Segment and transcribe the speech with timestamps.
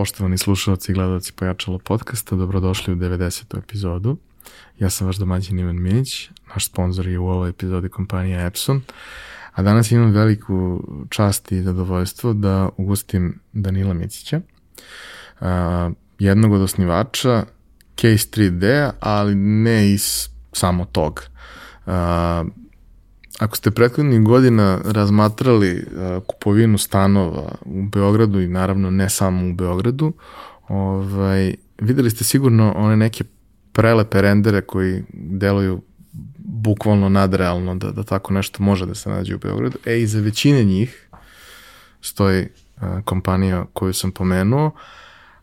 [0.00, 3.58] Poštovani slušalci i gledalci Pojačalo podcasta, dobrodošli u 90.
[3.58, 4.16] epizodu.
[4.78, 8.82] Ja sam vaš domaćin Ivan Minić, naš sponsor je u ovoj epizodi kompanija Epson,
[9.52, 14.40] a danas imam veliku čast i zadovoljstvo da ugostim Danila Micića,
[16.18, 17.44] jednog od osnivača
[17.96, 21.22] Case 3D, ali ne iz samo tog.
[23.40, 29.52] Ako ste prethodnih godina razmatrali uh, kupovinu stanova u Beogradu i naravno ne samo u
[29.52, 30.12] Beogradu,
[30.68, 33.24] ovaj, videli ste sigurno one neke
[33.72, 35.82] prelepe rendere koji deluju
[36.38, 39.78] bukvalno nadrealno da, da tako nešto može da se nađe u Beogradu.
[39.86, 41.08] E, i za većine njih
[42.00, 44.70] stoji uh, kompanija koju sam pomenuo,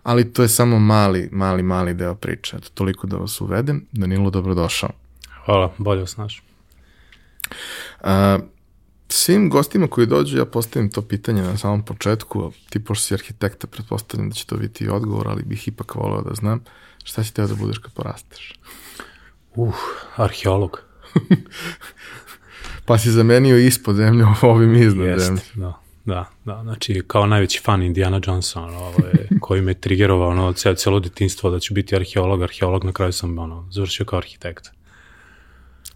[0.04, 2.58] ali to je samo mali, mali, mali deo priče.
[2.58, 3.86] Eto, toliko da vas uvedem.
[3.91, 4.90] Danilo, dobrodošao.
[5.46, 6.48] Hvala, bolje vas našao.
[8.02, 8.40] A,
[9.10, 13.68] svim gostima koji dođu ja postavim to pitanje na samom početku, ti pošto si arhitekta,
[13.68, 16.63] pretpostavljam da će to biti odgovor, ali bih ipak voleo da znam
[17.04, 18.60] šta će teo da budeš kad porasteš?
[19.55, 19.76] Uh,
[20.16, 20.82] arheolog.
[22.86, 25.41] pa si zamenio ispod zemlje ovim iznad Jest, zemlje.
[25.55, 25.74] Da,
[26.05, 30.76] da, da, znači kao najveći fan Indiana Jonesa, ono, ovaj, koji me trigerovao ono, celo,
[30.76, 34.68] celo detinstvo da ću biti arheolog, arheolog, na kraju sam ono, završio kao arhitekt.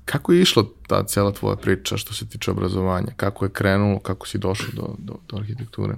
[0.06, 3.08] Kako je išla ta cela tvoja priča što se tiče obrazovanja?
[3.16, 5.94] Kako je krenulo, kako si došao do, do, do arhitekture?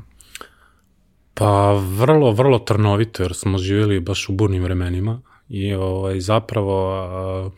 [1.33, 7.51] Pa vrlo, vrlo trnovito, jer smo živjeli baš u burnim vremenima i ovaj, zapravo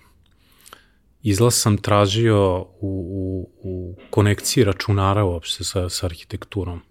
[1.21, 6.81] izlaz sam tražio u, u, u konekciji računara uopšte sa, sa arhitekturom.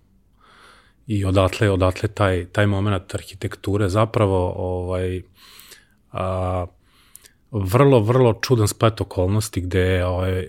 [1.06, 5.22] I odatle, odatle taj, taj moment arhitekture zapravo ovaj,
[6.12, 6.66] a,
[7.54, 10.48] vrlo, vrlo čudan splet okolnosti gde je ovaj,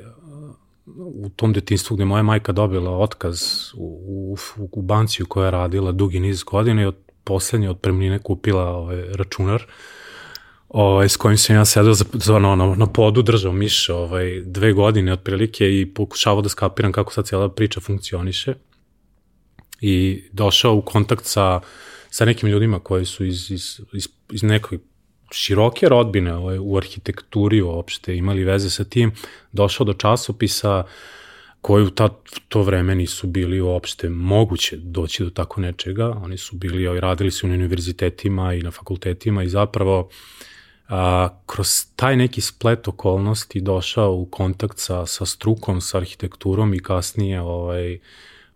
[0.97, 3.39] u tom detinstvu gde moja majka dobila otkaz
[3.73, 8.19] u, u, u banci u kojoj je radila dugi niz godina i od poslednje otpremnine
[8.19, 9.65] kupila ovaj, računar
[10.69, 14.41] ovaj, s kojim sam ja sedao za, za, na, na, na podu, držao miš ovaj,
[14.45, 18.53] dve godine otprilike i pokušavao da skapiram kako sad cijela priča funkcioniše.
[19.81, 21.59] I došao u kontakt sa,
[22.09, 24.79] sa nekim ljudima koji su iz, iz, iz, iz nekoj
[25.31, 29.11] široke rodbine ovaj, u arhitekturi uopšte imali veze sa tim,
[29.51, 30.83] došao do časopisa
[31.61, 32.09] koji u ta,
[32.49, 36.09] to vreme nisu bili uopšte moguće doći do tako nečega.
[36.23, 40.09] Oni su bili, ovaj, radili su na univerzitetima i na fakultetima i zapravo
[40.89, 46.79] a, kroz taj neki splet okolnosti došao u kontakt sa, sa strukom, sa arhitekturom i
[46.79, 47.99] kasnije ovaj,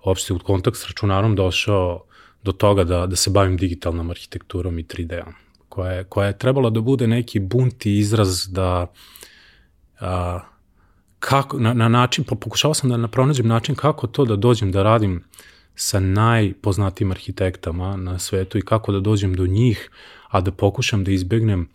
[0.05, 2.03] uopšte u kontakt s računarom došao
[2.43, 6.69] do toga da, da se bavim digitalnom arhitekturom i 3D-om koja je, koja je trebala
[6.69, 8.91] da bude neki bunt i izraz da
[9.99, 10.39] a,
[11.19, 15.23] kako, na, na način, pokušao sam da pronađem način kako to da dođem da radim
[15.75, 19.89] sa najpoznatijim arhitektama na svetu i kako da dođem do njih,
[20.27, 21.69] a da pokušam da izbegnem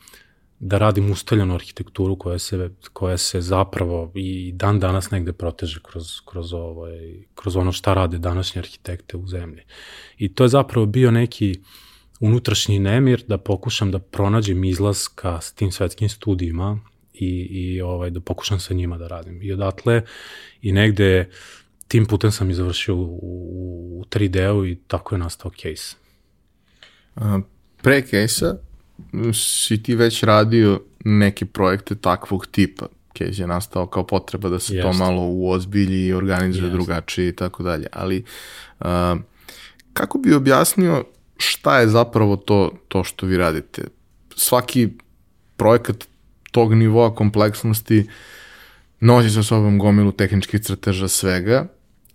[0.61, 6.21] da radim ustaljenu arhitekturu koja se, koja se zapravo i dan danas negde proteže kroz,
[6.25, 9.63] kroz, ovaj, kroz ono šta rade današnje arhitekte u zemlji.
[10.19, 11.84] I to je zapravo bio neki uh,
[12.25, 16.79] unutrašnji nemir da pokušam da pronađem izlaz ka s tim svetskim studijima
[17.15, 19.43] i, i ovaj, da pokušam sa njima da radim.
[19.43, 20.03] I odatle
[20.63, 21.31] i negde
[21.89, 23.19] tim putem sam i završio u,
[24.01, 25.97] u 3D-u i tako je nastao case.
[27.17, 27.41] A,
[27.83, 28.57] pre case-a
[29.35, 32.87] si ti već radio neke projekte takvog tipa.
[33.19, 34.83] Case je nastao kao potreba da se Jest.
[34.83, 36.73] to malo uozbilji i organizuje Jest.
[36.73, 37.87] drugačije i tako dalje.
[37.93, 38.25] Ali
[38.81, 39.17] a,
[39.93, 41.05] kako bi objasnio
[41.37, 43.83] šta je zapravo to, to što vi radite?
[44.37, 44.89] Svaki
[45.57, 46.05] projekat
[46.51, 48.07] tog nivoa kompleksnosti
[49.01, 51.67] nosi sa sobom gomilu tehničkih crteža svega,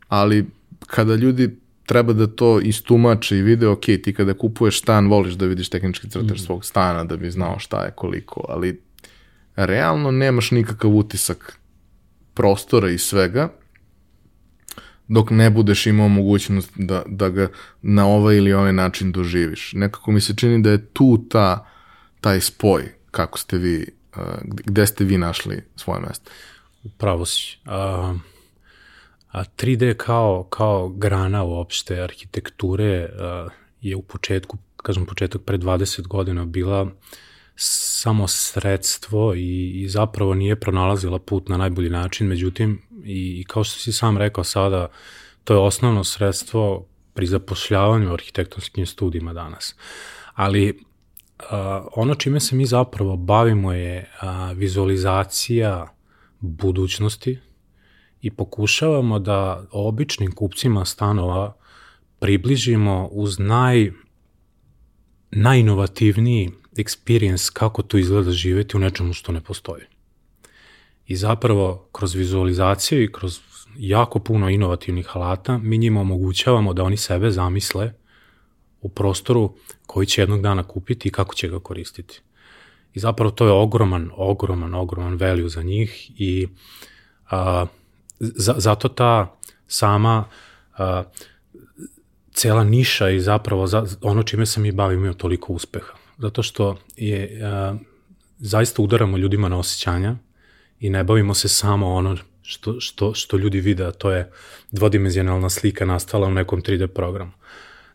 [0.08, 0.46] ali
[0.88, 1.50] kada ljudi
[1.86, 6.10] treba da to istumače i vide, ok, ti kada kupuješ stan, voliš da vidiš tehnički
[6.10, 6.46] crtež mm.
[6.46, 8.82] svog stana, da bi znao šta je koliko, ali
[9.56, 11.60] realno nemaš nikakav utisak
[12.34, 13.50] prostora i svega,
[15.10, 17.48] dok ne budeš imao mogućnost da, da ga
[17.82, 19.74] na ovaj ili ovaj način doživiš.
[19.74, 21.66] Nekako mi se čini da je tu ta,
[22.22, 23.86] taj spoj, kako ste vi,
[24.16, 26.32] uh, gde ste vi našli svoje mesto.
[26.84, 27.58] Upravo si.
[27.66, 28.16] A,
[29.32, 33.48] a 3D kao, kao grana uopšte arhitekture a,
[33.82, 36.88] je u početku, kažem početak pre 20 godina bila
[37.62, 43.64] samo sredstvo i, i zapravo nije pronalazila put na najbolji način, međutim i, i kao
[43.64, 44.88] što si sam rekao sada,
[45.44, 49.76] to je osnovno sredstvo pri zapošljavanju arhitektonskim studijima danas.
[50.34, 51.46] Ali uh,
[51.96, 55.88] ono čime se mi zapravo bavimo je uh, vizualizacija
[56.40, 57.40] budućnosti
[58.22, 61.56] i pokušavamo da običnim kupcima stanova
[62.20, 63.92] približimo uz naj
[65.32, 69.84] najinovativniji experience kako to izgleda živeti u nečemu što ne postoji.
[71.08, 73.40] I zapravo kroz vizualizaciju i kroz
[73.78, 77.94] jako puno inovativnih alata mi njima omogućavamo da oni sebe zamisle
[78.82, 79.56] u prostoru
[79.86, 82.22] koji će jednog dana kupiti i kako će ga koristiti.
[82.94, 86.48] I zapravo to je ogroman, ogroman, ogroman value za njih i
[87.30, 87.66] a,
[88.20, 89.38] za, zato ta
[89.68, 90.26] sama
[90.78, 91.04] a,
[92.32, 95.99] cela niša i zapravo za, ono čime se mi bavimo je toliko uspeha.
[96.20, 97.76] Zato što je, a,
[98.40, 100.16] zaista udaramo ljudima na osjećanja
[100.80, 104.32] i ne bavimo se samo ono što, što, što ljudi vide, a to je
[104.72, 107.32] dvodimenzionalna slika nastala u nekom 3D programu.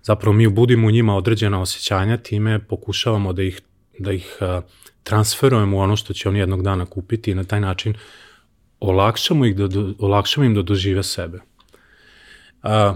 [0.03, 3.61] Zapravo mi budimo u njima određena osjećanja, time pokušavamo da ih,
[3.99, 4.61] da ih a,
[5.03, 7.95] transferujemo u ono što će oni jednog dana kupiti i na taj način
[8.81, 9.69] olakšamo, ih da,
[9.99, 11.41] olakšamo im da dožive sebe.
[12.63, 12.95] A,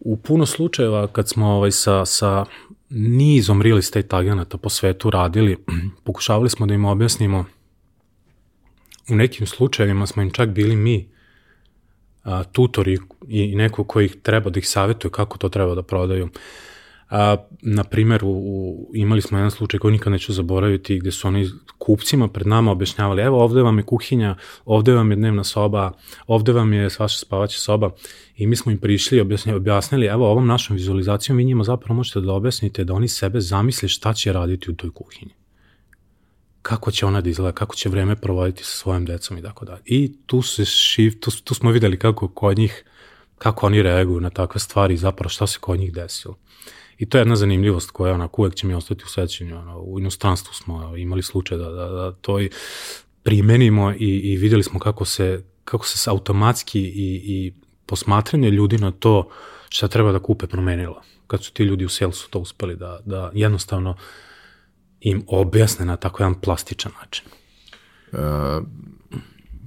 [0.00, 2.44] u puno slučajeva kad smo ovaj, sa, sa
[2.90, 5.56] nizom real estate agenata po svetu radili,
[6.04, 7.44] pokušavali smo da im objasnimo
[9.10, 11.08] u nekim slučajevima smo im čak bili mi
[12.24, 12.98] a, tutori
[13.28, 16.28] i neko koji treba da ih savjetuje kako to treba da prodaju.
[17.10, 21.28] A, na primjer, u, u, imali smo jedan slučaj koji nikad neću zaboraviti, gde su
[21.28, 25.92] oni kupcima pred nama objašnjavali, evo ovde vam je kuhinja, ovde vam je dnevna soba,
[26.26, 27.90] ovde vam je vaša spavaća soba
[28.36, 31.96] i mi smo im prišli i objasnili, objasnili, evo ovom našom vizualizacijom vi njima zapravo
[31.96, 35.34] možete da objasnite da oni sebe zamisle šta će raditi u toj kuhinji
[36.66, 39.82] kako će ona da izgleda, kako će vreme provoditi sa svojim decom i tako dalje.
[39.84, 42.84] I tu se šiv, tu, tu smo videli kako kod njih,
[43.38, 46.38] kako oni reaguju na takve stvari i zapravo šta se kod njih desilo.
[46.98, 49.58] I to je jedna zanimljivost koja onako uvek će mi ostati u sećanju.
[49.58, 52.50] Ono, u inostranstvu smo imali slučaj da, da, da to i
[53.22, 57.52] primenimo i, i videli smo kako se, kako se automatski i, i
[57.86, 59.28] posmatranje ljudi na to
[59.68, 61.02] šta treba da kupe promenilo.
[61.26, 63.96] Kad su ti ljudi u salesu to uspeli da, da jednostavno uh,
[65.00, 67.24] im objasne na tako jedan plastičan način.
[68.12, 68.16] E,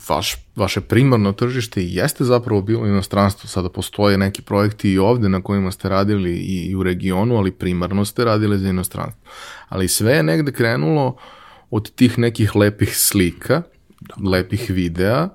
[0.07, 5.41] vaš, vaše primarno tržište jeste zapravo bilo inostranstvo, sada postoje neki projekti i ovde na
[5.41, 9.21] kojima ste radili i, i u regionu, ali primarno ste radili za inostranstvo.
[9.69, 11.15] Ali sve je negde krenulo
[11.69, 13.61] od tih nekih lepih slika,
[13.99, 14.29] da.
[14.29, 15.29] lepih videa,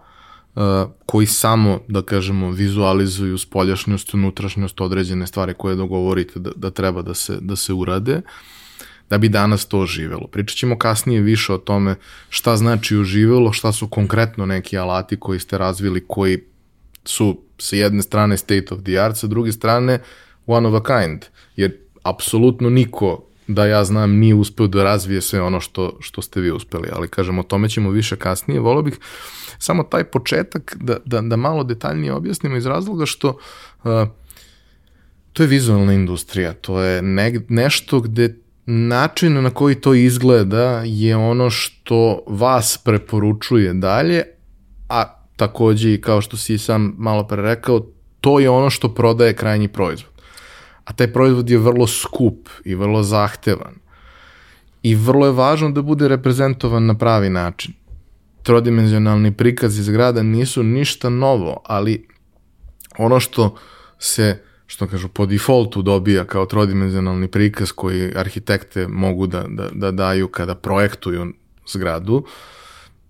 [0.55, 0.63] uh,
[1.07, 7.15] koji samo, da kažemo, vizualizuju spoljašnjost, unutrašnjost, određene stvari koje dogovorite da, da treba da
[7.15, 8.15] se, da se urade.
[8.15, 8.23] Uh,
[9.11, 10.27] da bi danas to živelo.
[10.27, 11.95] Pričat ćemo kasnije više o tome
[12.29, 16.39] šta znači uživelo, šta su konkretno neki alati koji ste razvili, koji
[17.05, 19.99] su sa jedne strane state of the art, sa druge strane
[20.47, 21.25] one of a kind,
[21.57, 26.41] jer apsolutno niko da ja znam nije uspeo da razvije sve ono što, što ste
[26.41, 28.61] vi uspeli, ali kažem o tome ćemo više kasnije.
[28.61, 28.99] Volio bih
[29.59, 33.29] samo taj početak da, da, da malo detaljnije objasnimo iz razloga što
[33.85, 33.91] uh,
[35.33, 41.17] to je vizualna industrija, to je ne, nešto gde način na koji to izgleda je
[41.17, 44.23] ono što vas preporučuje dalje,
[44.89, 47.87] a takođe i kao što si sam malo pre rekao,
[48.21, 50.13] to je ono što prodaje krajnji proizvod.
[50.85, 53.75] A taj proizvod je vrlo skup i vrlo zahtevan.
[54.83, 57.75] I vrlo je važno da bude reprezentovan na pravi način.
[58.43, 62.09] Trodimenzionalni prikazi zgrada nisu ništa novo, ali
[62.99, 63.57] ono što
[63.99, 69.91] se što kažu, po defaultu dobija kao trodimenzionalni prikaz koji arhitekte mogu da, da, da
[69.91, 71.33] daju kada projektuju
[71.73, 72.25] zgradu,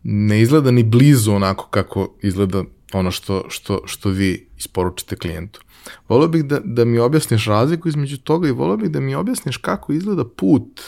[0.03, 5.61] ne izgleda ni blizu onako kako izgleda ono što, što, što vi isporučite klijentu.
[6.09, 9.57] Volio bih da, da mi objasniš razliku između toga i volio bih da mi objasniš
[9.57, 10.81] kako izgleda put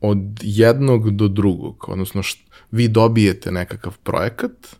[0.00, 2.38] od jednog do drugog, odnosno št,
[2.70, 4.76] vi dobijete nekakav projekat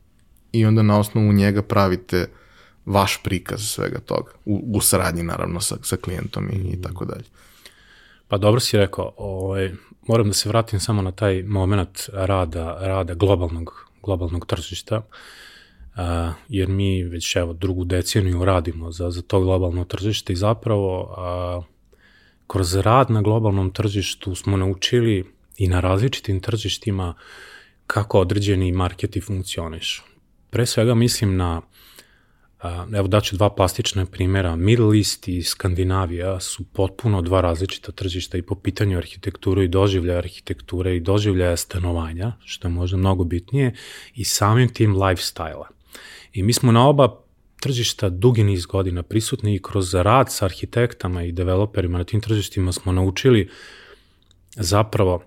[0.52, 2.26] i onda na osnovu njega pravite
[2.88, 7.24] vaš prikaz svega toga, u, u saradnji naravno sa, sa klijentom i, i tako dalje.
[8.28, 9.72] Pa dobro si rekao, ovaj,
[10.08, 15.02] moram da se vratim samo na taj moment rada, rada globalnog, globalnog tržišta,
[15.96, 21.14] a, jer mi već evo drugu deceniju radimo za, za to globalno tržište i zapravo
[21.16, 21.62] a,
[22.46, 27.14] kroz rad na globalnom tržištu smo naučili i na različitim tržištima
[27.86, 30.02] kako određeni marketi funkcionišu.
[30.50, 31.62] Pre svega mislim na
[32.94, 34.56] Evo daću dva plastična primjera.
[34.56, 40.18] Middle East i Skandinavija su potpuno dva različita tržišta i po pitanju arhitekture i doživljaja
[40.18, 43.74] arhitekture i doživljaja stanovanja, što je možda mnogo bitnije,
[44.14, 45.68] i samim tim lifestyle-a.
[46.32, 47.20] I mi smo na oba
[47.60, 52.72] tržišta dugi niz godina prisutni i kroz rad sa arhitektama i developerima na tim tržištima
[52.72, 53.48] smo naučili
[54.56, 55.22] zapravo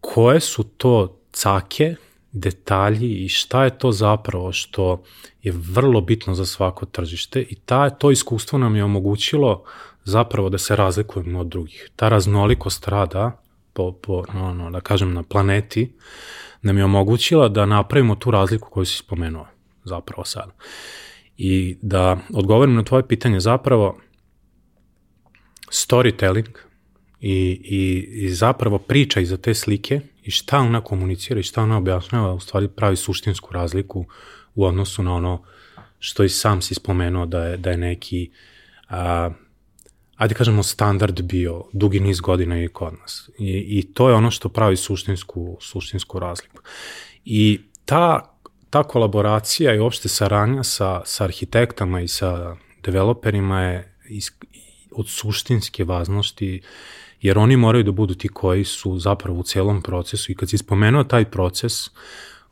[0.00, 1.94] koje su to cake
[2.32, 5.02] detalji i šta je to zapravo što
[5.42, 9.64] je vrlo bitno za svako tržište i ta, to iskustvo nam je omogućilo
[10.04, 11.90] zapravo da se razlikujemo od drugih.
[11.96, 15.92] Ta raznolikost rada, po, po, no, no, da kažem, na planeti,
[16.62, 19.46] nam je omogućila da napravimo tu razliku koju si spomenuo
[19.84, 20.50] zapravo sad.
[21.36, 24.00] I da odgovorim na tvoje pitanje, zapravo
[25.70, 26.50] storytelling
[27.20, 31.76] i, i, i zapravo priča iza te slike i šta ona komunicira i šta ona
[31.76, 34.06] objašnjava u stvari pravi suštinsku razliku
[34.54, 35.42] u odnosu na ono
[35.98, 38.30] što i sam si spomenuo da je, da je neki
[38.88, 39.30] a,
[40.16, 43.30] ajde kažemo standard bio dugi niz godina i kod nas.
[43.38, 46.62] I, I to je ono što pravi suštinsku, suštinsku razliku.
[47.24, 48.34] I ta,
[48.70, 54.30] ta kolaboracija i uopšte saradnja sa, sa arhitektama i sa developerima je iz,
[54.92, 56.62] od suštinske važnosti
[57.20, 60.58] jer oni moraju da budu ti koji su zapravo u celom procesu i kad si
[60.58, 61.72] spomenuo taj proces,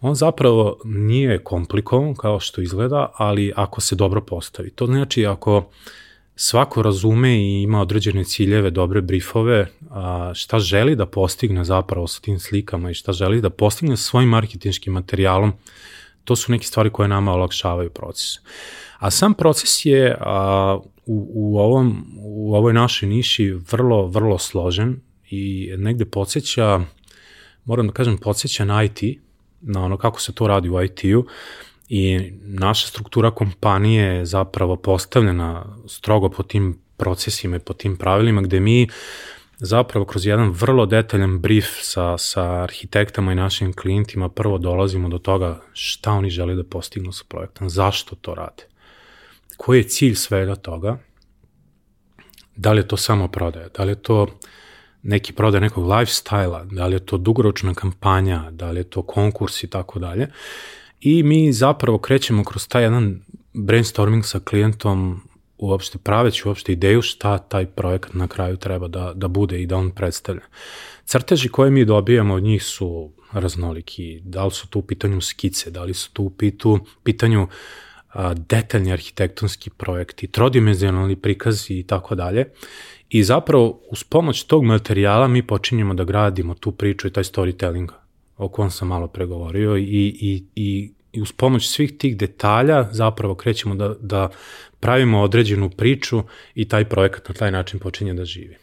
[0.00, 4.70] on zapravo nije komplikovan kao što izgleda, ali ako se dobro postavi.
[4.70, 5.70] To znači ako
[6.36, 9.66] svako razume i ima određene ciljeve, dobre briefove,
[10.34, 14.28] šta želi da postigne zapravo sa tim slikama i šta želi da postigne sa svojim
[14.28, 15.52] marketinškim materijalom,
[16.24, 18.38] to su neke stvari koje nama olakšavaju proces.
[18.98, 25.00] A sam proces je a, u, u, ovom, u ovoj našoj niši vrlo, vrlo složen
[25.30, 26.80] i negde podsjeća,
[27.64, 29.00] moram da kažem, podsjeća na IT,
[29.60, 31.26] na ono kako se to radi u IT-u
[31.88, 38.42] i naša struktura kompanije je zapravo postavljena strogo po tim procesima i po tim pravilima
[38.42, 38.88] gde mi
[39.58, 45.18] zapravo kroz jedan vrlo detaljan brief sa, sa arhitektama i našim klijentima prvo dolazimo do
[45.18, 48.77] toga šta oni žele da postignu sa projektom, zašto to rade
[49.58, 50.98] koji je cilj svega toga,
[52.56, 54.26] da li je to samo prodaja, da li je to
[55.02, 59.62] neki prodaj nekog lifestyle-a, da li je to dugoročna kampanja, da li je to konkurs
[59.64, 60.30] i tako dalje.
[61.00, 63.20] I mi zapravo krećemo kroz taj jedan
[63.54, 65.20] brainstorming sa klijentom
[65.58, 69.76] uopšte praveći uopšte ideju šta taj projekat na kraju treba da, da bude i da
[69.76, 70.42] on predstavlja.
[71.04, 75.70] Crteži koje mi dobijamo od njih su raznoliki, da li su tu u pitanju skice,
[75.70, 77.48] da li su tu u pitu, pitanju
[78.14, 82.44] uh, detaljni arhitektonski projekti, trodimenzionalni prikazi i tako dalje.
[83.10, 87.88] I zapravo uz pomoć tog materijala mi počinjemo da gradimo tu priču i taj storytelling
[88.36, 89.82] o kom sam malo pregovorio i,
[90.20, 94.28] i, i, i uz pomoć svih tih detalja zapravo krećemo da, da
[94.80, 96.22] pravimo određenu priču
[96.54, 98.56] i taj projekat na taj način počinje da živi.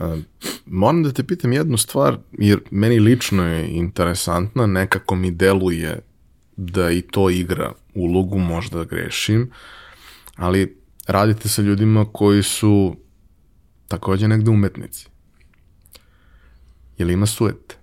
[0.00, 0.18] Uh,
[0.66, 6.00] moram da te pitam jednu stvar, jer meni lično je interesantna, nekako mi deluje
[6.56, 9.50] da i to igra ulogu, možda grešim,
[10.36, 12.96] ali radite sa ljudima koji su
[13.88, 15.06] takođe negde umetnici.
[16.98, 17.76] Je li ima suete?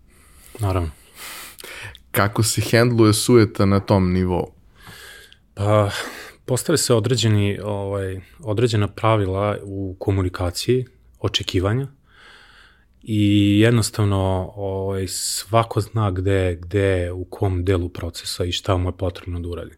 [0.59, 0.89] Naravno.
[2.11, 4.51] Kako se hendluje sueta na tom nivou?
[5.53, 5.89] Pa,
[6.45, 10.85] postave se određeni, ovaj, određena pravila u komunikaciji,
[11.19, 11.87] očekivanja,
[13.09, 18.97] i jednostavno ovaj, svako zna gde, gde, u kom delu procesa i šta mu je
[18.97, 19.75] potrebno da uradi.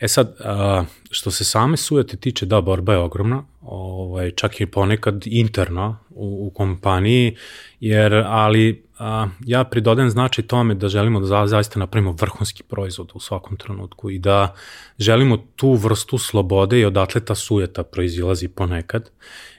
[0.00, 4.66] E sad, a, što se same sujete tiče, da, borba je ogromna, ovaj, čak i
[4.66, 7.36] ponekad interna u, u kompaniji,
[7.80, 13.10] jer, ali a, ja pridodajem značaj tome da želimo da za, zaista napravimo vrhunski proizvod
[13.14, 14.54] u svakom trenutku i da
[14.98, 19.10] želimo tu vrstu slobode i odatle ta sujeta proizilazi ponekad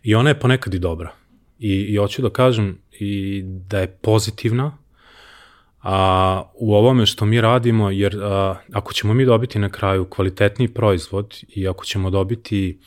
[0.04, 1.12] i ona je ponekad i dobra.
[1.60, 4.78] I, i hoću da kažem, i da je pozitivna
[5.82, 10.68] a, u ovome što mi radimo, jer a, ako ćemo mi dobiti na kraju kvalitetni
[10.68, 12.80] proizvod i ako ćemo dobiti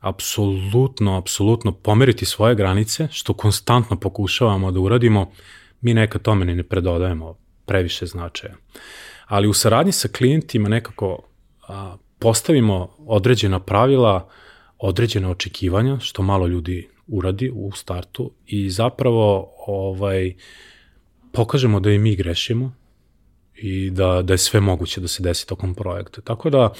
[0.00, 5.30] apsolutno, apsolutno pomeriti svoje granice, što konstantno pokušavamo da uradimo,
[5.80, 8.54] mi nekad tome ne predodajemo previše značaja.
[9.26, 11.18] Ali u saradnji sa klijentima nekako
[11.68, 14.28] a, postavimo određena pravila,
[14.78, 20.34] određene očekivanja, što malo ljudi uradi u startu i zapravo ovaj,
[21.32, 22.72] pokažemo da i mi grešimo
[23.54, 26.20] i da, da je sve moguće da se desi tokom projekta.
[26.20, 26.72] Tako da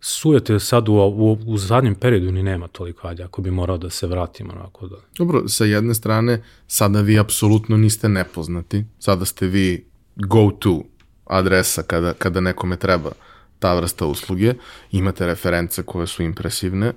[0.00, 3.90] sujete sad u, u, u zadnjem periodu ni nema toliko, ajde, ako bi morao da
[3.90, 4.52] se vratimo.
[4.52, 4.96] Onako da...
[5.18, 10.82] Dobro, sa jedne strane, sada vi apsolutno niste nepoznati, sada ste vi go-to
[11.24, 13.10] adresa kada, kada nekome treba
[13.58, 14.54] ta vrsta usluge,
[14.90, 16.94] imate reference koje su impresivne, uh,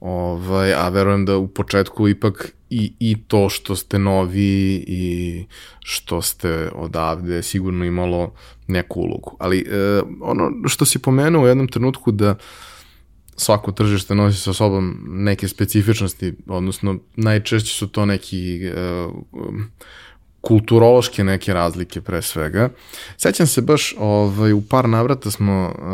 [0.00, 5.44] Ovaj, a verujem da u početku ipak i, i to što ste novi i
[5.80, 8.32] što ste odavde sigurno imalo
[8.66, 9.36] neku ulogu.
[9.38, 12.34] Ali e, ono što si pomenuo u jednom trenutku da
[13.36, 18.72] svako tržište nosi sa sobom neke specifičnosti, odnosno najčešće su to neki e,
[20.40, 22.68] kulturološke neke razlike pre svega.
[23.16, 25.84] Sećam se baš ovaj, u par navrata smo uh,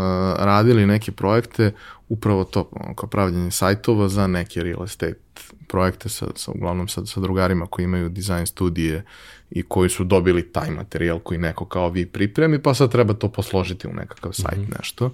[0.45, 1.73] radili neke projekte,
[2.09, 5.21] upravo to, kao pravljenje sajtova za neke real estate
[5.69, 9.05] projekte sa, sa uglavnom sa, sa drugarima koji imaju dizajn studije
[9.51, 13.29] i koji su dobili taj materijal koji neko kao vi pripremi, pa sad treba to
[13.29, 14.79] posložiti u nekakav sajt, mm -hmm.
[14.79, 15.11] nešto.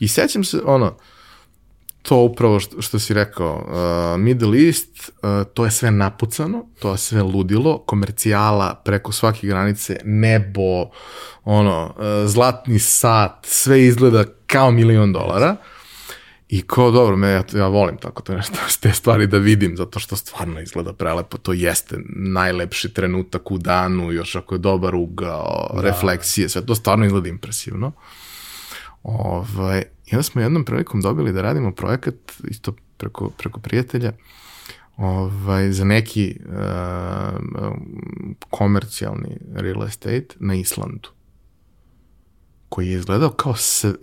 [0.00, 0.96] I sećam se, ono,
[2.02, 4.88] to upravo što, što si rekao, uh, Middle East,
[5.22, 10.90] uh, to je sve napucano, to je sve ludilo, komercijala preko svake granice, nebo,
[11.44, 15.56] ono, uh, zlatni sat, sve izgleda kao milion dolara.
[16.50, 19.98] I kao, dobro, me, ja, ja volim tako to nešto, te stvari da vidim, zato
[19.98, 25.70] što stvarno izgleda prelepo, to jeste najlepši trenutak u danu, još ako je dobar ugao,
[25.74, 25.80] da.
[25.80, 27.92] refleksije, sve to stvarno izgleda impresivno.
[29.02, 32.14] Ovaj, I onda smo jednom prilikom dobili da radimo projekat,
[32.44, 34.12] isto preko, preko prijatelja,
[34.96, 36.54] ovaj, za neki uh,
[38.50, 41.08] komercijalni real estate na Islandu
[42.70, 43.54] koji je izgledao kao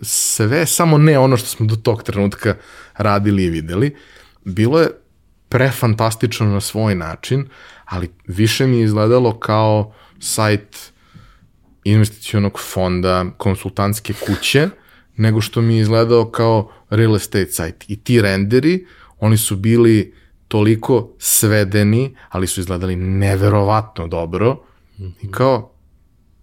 [0.02, 2.56] sve, samo ne ono što smo do tog trenutka
[2.96, 3.96] radili i videli.
[4.44, 4.90] Bilo je
[5.48, 7.48] prefantastično na svoj način,
[7.84, 10.92] ali više mi je izgledalo kao sajt
[11.84, 14.68] investicionog fonda, konsultantske kuće,
[15.16, 17.84] nego što mi je izgledao kao real estate sajt.
[17.88, 18.86] I ti renderi,
[19.18, 20.14] oni su bili
[20.48, 24.62] toliko svedeni, ali su izgledali neverovatno dobro.
[25.22, 25.72] I kao,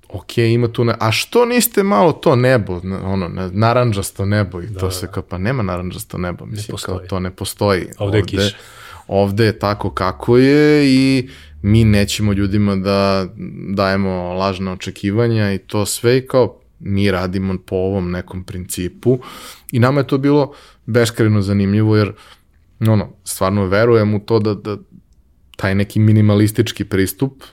[0.10, 0.96] ok, ima tu, ne...
[1.00, 5.12] a što niste malo to nebo, ono, naranđasto nebo i da, to se da.
[5.12, 7.82] kao, pa nema naranđasto nebo, mislim, kao to ne postoji.
[7.82, 8.58] Ovde, ovde je kiša.
[9.08, 11.30] Ovde je tako kako je i
[11.62, 13.28] mi nećemo ljudima da
[13.74, 19.20] dajemo lažna očekivanja i to sve i kao mi radimo po ovom nekom principu
[19.72, 20.54] i nama je to bilo
[20.86, 22.14] beskreno zanimljivo jer
[22.80, 24.78] ono, stvarno verujem u to da, da
[25.56, 27.44] taj neki minimalistički pristup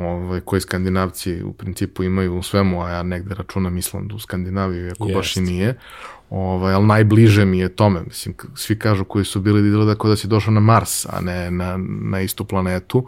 [0.00, 4.90] ovaj, koji skandinavci u principu imaju u svemu, a ja negde računam Islandu u Skandinaviju,
[4.90, 5.16] ako Jest.
[5.16, 5.78] baš i nije,
[6.30, 8.02] ovaj, ali najbliže mi je tome.
[8.02, 11.50] Mislim, svi kažu koji su bili da kao da si došao na Mars, a ne
[11.50, 13.06] na, na istu planetu,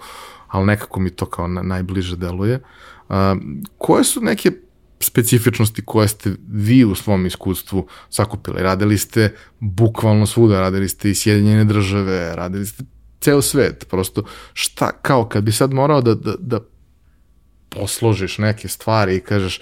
[0.48, 2.60] ali nekako mi to kao na, najbliže deluje.
[3.08, 3.36] A,
[3.78, 4.50] koje su neke
[5.00, 8.62] specifičnosti koje ste vi u svom iskustvu sakupili?
[8.62, 12.84] Radili ste bukvalno svuda, radili ste i Sjedinjene države, radili ste
[13.20, 16.60] ceo svet, prosto šta, kao kad bi sad morao da, da, da
[17.74, 19.60] posložiš neke stvari i kažeš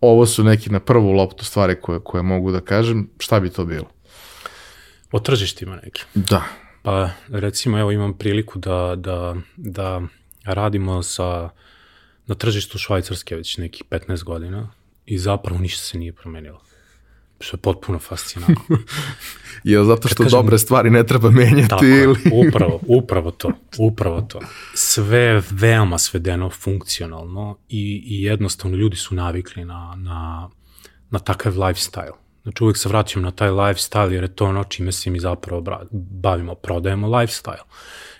[0.00, 3.64] ovo su neki na prvu loptu stvari koje, koje mogu da kažem, šta bi to
[3.64, 3.90] bilo?
[5.12, 6.02] O tržištima neki.
[6.14, 6.42] Da.
[6.82, 10.02] Pa recimo evo imam priliku da, da, da
[10.44, 11.50] radimo sa,
[12.26, 14.72] na tržištu Švajcarske već nekih 15 godina
[15.06, 16.60] i zapravo ništa se nije promenilo
[17.44, 18.78] što je potpuno fascinantno.
[19.64, 22.16] je zato što kažem, dobre stvari ne treba menjati tako, ili...
[22.32, 24.40] upravo, upravo to, upravo to.
[24.74, 30.50] Sve je veoma svedeno funkcionalno i, i jednostavno ljudi su navikli na, na,
[31.10, 32.12] na takav lifestyle.
[32.42, 35.64] Znači uvijek se vraćam na taj lifestyle jer je to ono čime se mi zapravo
[35.92, 37.62] bavimo, prodajemo lifestyle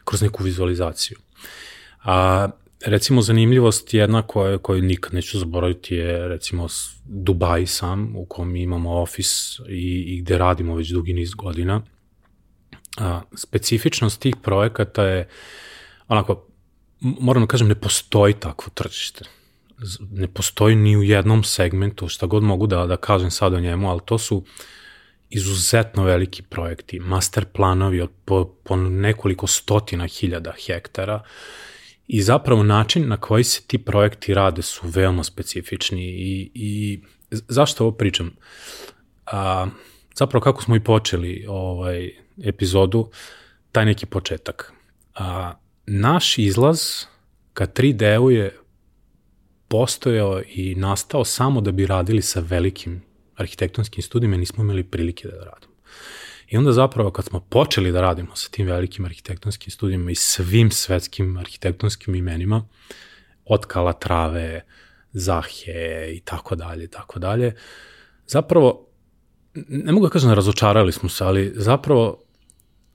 [0.04, 1.18] kroz neku vizualizaciju.
[2.04, 2.48] A,
[2.84, 6.66] recimo zanimljivost jedna koja, koju nikad neću zaboraviti je recimo
[7.04, 11.82] Dubai sam u kom imamo ofis i, i gde radimo već dugi niz godina.
[12.98, 15.28] A, specifičnost tih projekata je
[16.08, 16.46] onako,
[17.00, 19.24] moram da kažem, ne postoji takvo tržište.
[20.10, 23.90] Ne postoji ni u jednom segmentu, šta god mogu da, da kažem sad o njemu,
[23.90, 24.44] ali to su
[25.30, 31.30] izuzetno veliki projekti, master planovi od po, po nekoliko stotina hiljada hektara, uh,
[32.06, 37.84] I zapravo način na koji se ti projekti rade su veoma specifični i, i zašto
[37.84, 38.36] ovo pričam?
[39.26, 39.66] A,
[40.14, 42.10] zapravo kako smo i počeli ovaj
[42.42, 43.10] epizodu,
[43.72, 44.72] taj neki početak.
[45.14, 45.52] A,
[45.86, 46.80] naš izlaz
[47.52, 48.58] ka 3D-u je
[49.68, 53.02] postojao i nastao samo da bi radili sa velikim
[53.36, 55.74] arhitektonskim studijima, nismo imali prilike da radimo.
[56.48, 60.70] I onda zapravo kad smo počeli da radimo sa tim velikim arhitektonskim studijama i svim
[60.70, 62.68] svetskim arhitektonskim imenima,
[63.44, 64.64] od Kalatrave,
[65.12, 67.54] Zahe i tako dalje, tako dalje,
[68.26, 68.86] zapravo,
[69.68, 72.24] ne mogu da kažem da razočarali smo se, ali zapravo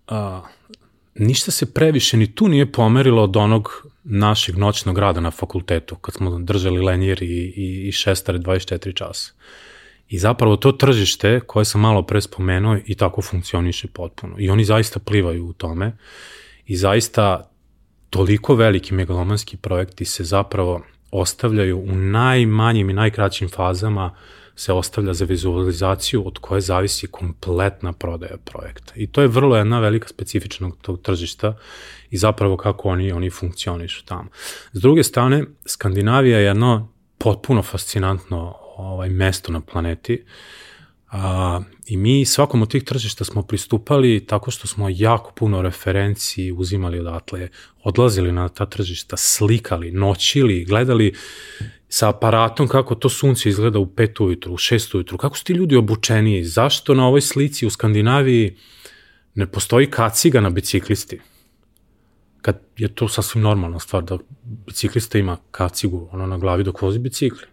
[0.08, 0.42] a,
[1.16, 6.16] ništa se previše ni tu nije pomerilo od onog našeg noćnog rada na fakultetu, kad
[6.16, 9.32] smo držali lenjer i, i, i šestare 24 časa.
[10.10, 14.36] I zapravo to tržište koje sam malo pre spomenuo i tako funkcioniše potpuno.
[14.40, 15.98] I oni zaista plivaju u tome
[16.66, 17.50] i zaista
[18.10, 24.16] toliko veliki megalomanski projekti se zapravo ostavljaju u najmanjim i najkraćim fazama
[24.56, 28.94] se ostavlja za vizualizaciju od koje zavisi kompletna prodaja projekta.
[28.96, 31.58] I to je vrlo jedna velika specifičnog tog tržišta
[32.10, 34.30] i zapravo kako oni, oni funkcionišu tamo.
[34.74, 40.24] S druge strane, Skandinavija je jedno potpuno fascinantno ovaj mesto na planeti.
[41.12, 46.52] A, I mi svakom od tih tržišta smo pristupali tako što smo jako puno referenciji
[46.52, 47.50] uzimali odatle,
[47.84, 51.14] odlazili na ta tržišta, slikali, noćili, gledali
[51.90, 55.54] sa aparatom kako to sunce izgleda u pet ujutru, u šest ujutru, kako su ti
[55.54, 58.56] ljudi obučeni, zašto na ovoj slici u Skandinaviji
[59.36, 61.20] ne postoji kaciga na biciklisti?
[62.42, 67.00] Kad je to sasvim normalna stvar da biciklista ima kacigu ono na glavi dok vozi
[67.00, 67.48] bicikli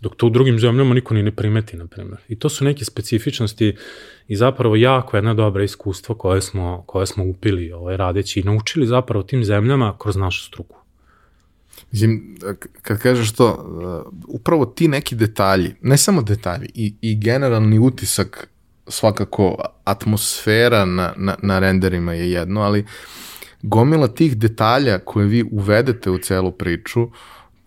[0.00, 2.18] dok to u drugim zemljama niko ni ne primeti, na primjer.
[2.28, 3.76] I to su neke specifičnosti
[4.28, 8.86] i zapravo jako jedna dobra iskustva koje smo, koje smo upili ovaj, radeći i naučili
[8.86, 10.76] zapravo tim zemljama kroz našu struku.
[11.92, 12.36] Mislim,
[12.82, 18.48] kad kažeš to, uh, upravo ti neki detalji, ne samo detalji, i, i generalni utisak,
[18.88, 22.84] svakako atmosfera na, na, na renderima je jedno, ali
[23.62, 27.12] gomila tih detalja koje vi uvedete u celu priču, uh,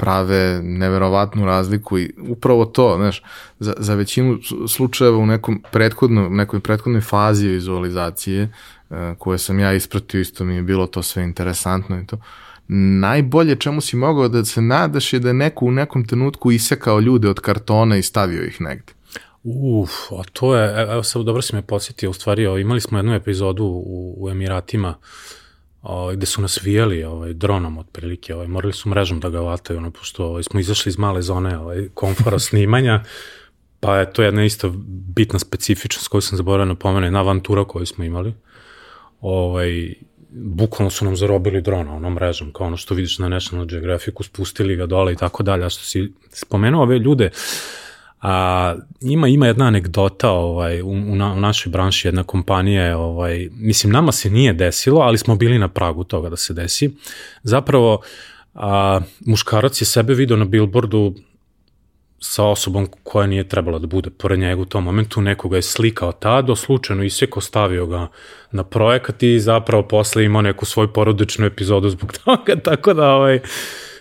[0.02, 3.24] prave neverovatnu razliku i upravo to, znaš,
[3.60, 8.44] za, za većinu slučajeva u nekom prethodnom, nekoj prethodnoj fazi vizualizacije
[8.90, 12.18] uh, koje sam ja ispratio, isto mi je bilo to sve interesantno i to,
[13.00, 17.00] najbolje čemu si mogao da se nadaš je da je neko u nekom trenutku isekao
[17.00, 18.94] ljude od kartona i stavio ih negde.
[19.44, 22.98] Uf, a to je, e, evo sad dobro si me podsjetio, u stvari imali smo
[22.98, 25.41] jednu epizodu u, u Emiratima uh,
[25.82, 29.78] ovaj, gde su nas vijeli ovaj, dronom otprilike, ovaj, morali su mrežom da ga vataju,
[29.78, 33.04] ono, pošto ovaj, smo izašli iz male zone ovaj, komfora snimanja,
[33.80, 34.70] pa je to jedna isto
[35.16, 38.34] bitna specifičnost koju sam zaboravio na pomene, jedna avantura koju smo imali.
[39.22, 39.94] Ovaj,
[40.30, 44.76] bukvalno su nam zarobili drona onom mrežom, kao ono što vidiš na National Geographicu, spustili
[44.76, 45.66] ga dole i tako dalje.
[45.66, 47.81] A što si spomenuo ove ljude, uh,
[48.22, 52.96] A, ima ima jedna anegdota ovaj u, u, na, u našoj branši jedna kompanija je
[52.96, 56.90] ovaj mislim nama se nije desilo, ali smo bili na pragu toga da se desi.
[57.44, 58.02] Zapravo
[58.54, 61.14] a, muškarac je sebe video na billboardu
[62.24, 66.12] sa osobom koja nije trebala da bude pored njega u tom momentu, nekoga je slikao
[66.12, 68.08] tada, slučajno isjeko stavio ga
[68.52, 73.40] na projekat i zapravo posle imao neku svoju porodičnu epizodu zbog toga, tako da ovaj,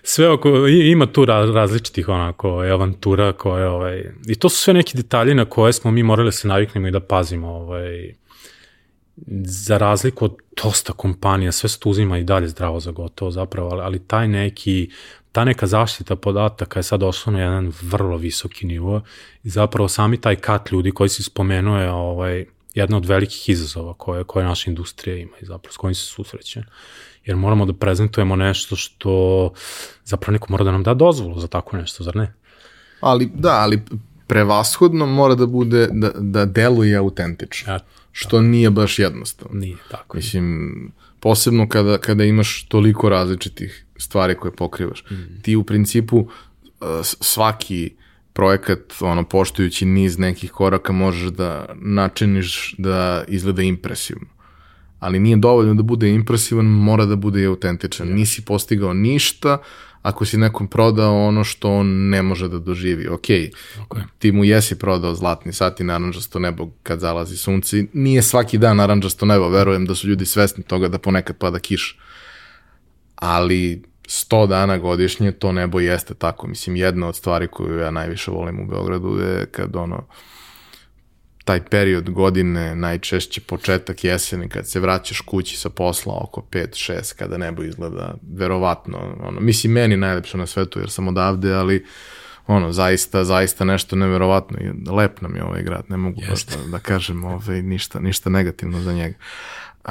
[0.03, 5.35] sve oko, ima tu različitih onako avantura koje, ovaj, i to su sve neki detalji
[5.35, 8.15] na koje smo mi morali da se naviknemo i da pazimo, ovaj,
[9.45, 13.83] za razliku od dosta kompanija, sve se uzima i dalje zdravo za gotovo zapravo, ali,
[13.83, 14.91] ali taj neki,
[15.33, 19.03] ta neka zaštita podataka je sad osnovno jedan vrlo visoki nivo
[19.45, 23.95] i zapravo sami taj kat ljudi koji se spomenuo je ovaj, jedna od velikih izazova
[23.95, 26.63] koje, koje naša industrija ima i zapravo s kojim se susreće
[27.25, 29.53] jer moramo da prezentujemo nešto što
[30.05, 32.33] zapravo neko mora da nam da dozvolu za tako nešto, zar ne?
[33.01, 33.83] Ali, da, ali
[34.27, 37.79] prevashodno mora da bude, da, da deluje autentično, ja,
[38.13, 38.43] što da.
[38.43, 39.61] nije baš jednostavno.
[39.61, 40.17] Nije, tako.
[40.17, 45.05] Mislim, posebno kada, kada imaš toliko različitih stvari koje pokrivaš.
[45.11, 45.43] Mm.
[45.43, 46.29] Ti u principu uh,
[47.03, 47.91] svaki
[48.33, 54.27] projekat, ono, poštujući niz nekih koraka, možeš da načiniš da izgleda impresivno
[55.01, 58.09] ali nije dovoljno da bude impresivan, mora da bude i autentičan.
[58.09, 58.15] Ja.
[58.15, 59.59] Nisi postigao ništa
[60.03, 63.09] ako si nekom prodao ono što on ne može da doživi.
[63.09, 64.03] Ok, okay.
[64.19, 67.85] ti mu jesi prodao zlatni sat i naranđasto nebo kad zalazi sunce.
[67.93, 71.99] Nije svaki dan naranđasto nebo, verujem da su ljudi svesni toga da ponekad pada kiš.
[73.17, 76.47] Ali 100 dana godišnje to nebo jeste tako.
[76.47, 80.07] Mislim, jedna od stvari koju ja najviše volim u Beogradu je kad ono,
[81.45, 87.39] taj period godine, najčešće početak jeseni, kad se vraćaš kući sa posla oko 5-6, kada
[87.39, 91.87] nebo izgleda verovatno, ono, mislim, meni najlepše na svetu, jer sam odavde, ali
[92.47, 96.57] ono, zaista, zaista nešto neverovatno i lep nam je ovaj grad, ne mogu baš da,
[96.71, 99.15] da kažem ovaj, ništa, ništa negativno za njega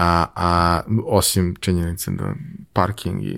[0.01, 2.33] a, a osim činjenice da
[2.73, 3.37] parking i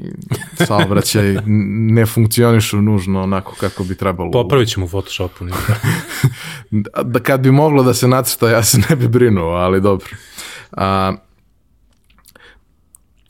[0.65, 1.35] saobraćaj
[1.95, 4.31] ne funkcionišu nužno onako kako bi trebalo.
[4.31, 5.45] Popravit ćemo u Photoshopu.
[6.71, 10.09] da, da kad bi moglo da se nacrta, ja se ne bi brinuo, ali dobro.
[10.71, 11.13] A,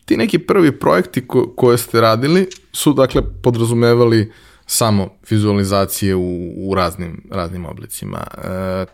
[0.06, 4.32] ti neki prvi projekti ko, koje ste radili su dakle podrazumevali
[4.66, 8.28] samo vizualizacije u, u raznim, raznim oblicima.
[8.38, 8.86] E,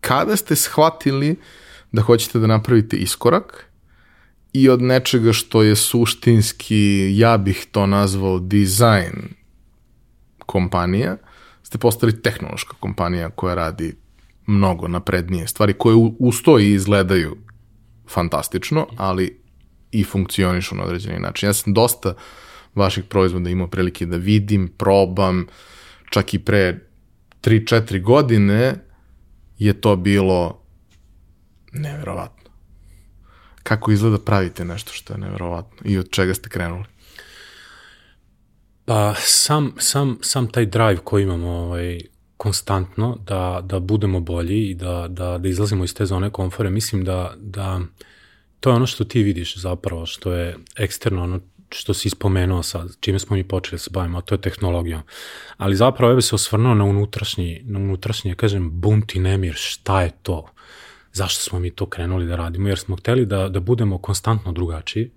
[0.00, 1.36] kada ste shvatili
[1.94, 3.70] da hoćete da napravite iskorak
[4.52, 9.34] i od nečega što je suštinski, ja bih to nazvao dizajn
[10.46, 11.16] kompanija,
[11.62, 13.96] ste postali tehnološka kompanija koja radi
[14.46, 17.36] mnogo naprednije stvari koje ustoji i izgledaju
[18.08, 19.40] fantastično, ali
[19.92, 21.48] i funkcionišu na određeni način.
[21.48, 22.14] Ja sam dosta
[22.74, 25.46] vaših proizvoda imao prilike da vidim, probam,
[26.10, 26.80] čak i pre
[27.42, 28.74] 3-4 godine
[29.58, 30.63] je to bilo
[31.78, 32.50] neverovatno.
[33.62, 36.84] Kako izgleda pravite nešto što je neverovatno i od čega ste krenuli?
[38.84, 42.00] Pa sam, sam, sam taj drive koji imamo ovaj,
[42.36, 47.04] konstantno da, da budemo bolji i da, da, da izlazimo iz te zone komfore, mislim
[47.04, 47.80] da, da
[48.60, 52.96] to je ono što ti vidiš zapravo, što je eksterno ono što si ispomenuo sad,
[53.00, 55.02] čime smo mi počeli da se bavimo, a to je tehnologija.
[55.56, 60.02] Ali zapravo ja bih se osvrnuo na unutrašnji, na unutrašnji, kažem, bunt i nemir, šta
[60.02, 60.46] je to?
[61.14, 62.68] Zašto smo mi to krenuli da radimo?
[62.68, 65.10] Jer smo hteli da, da budemo konstantno drugačiji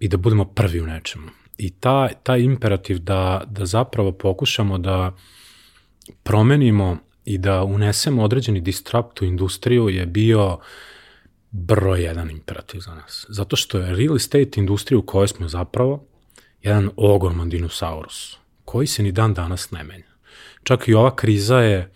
[0.00, 1.28] i da budemo prvi u nečemu.
[1.58, 5.16] I ta, taj imperativ da, da zapravo pokušamo da
[6.22, 10.58] promenimo i da unesemo određeni distrapt u industriju je bio
[11.50, 13.26] broj jedan imperativ za nas.
[13.28, 16.04] Zato što je real estate industrija u kojoj smo zapravo
[16.62, 20.10] jedan ogroman dinosaurus, koji se ni dan danas ne menja.
[20.62, 21.92] Čak i ova kriza je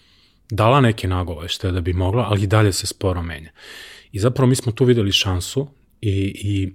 [0.50, 3.50] dala neke nagovešte da bi mogla, ali i dalje se sporo menja.
[4.12, 5.68] I zapravo mi smo tu videli šansu
[6.00, 6.10] i,
[6.44, 6.72] i,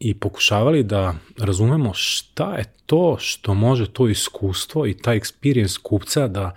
[0.00, 6.28] i pokušavali da razumemo šta je to što može to iskustvo i taj experience kupca
[6.28, 6.56] da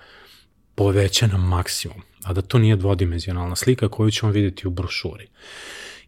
[0.76, 5.28] poveća na maksimum, a da to nije dvodimenzionalna slika koju ćemo videti u brošuri.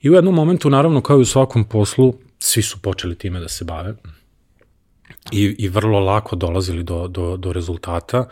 [0.01, 3.47] I u jednom momentu, naravno, kao i u svakom poslu, svi su počeli time da
[3.47, 3.95] se bave
[5.31, 8.27] i, i vrlo lako dolazili do, do, do rezultata,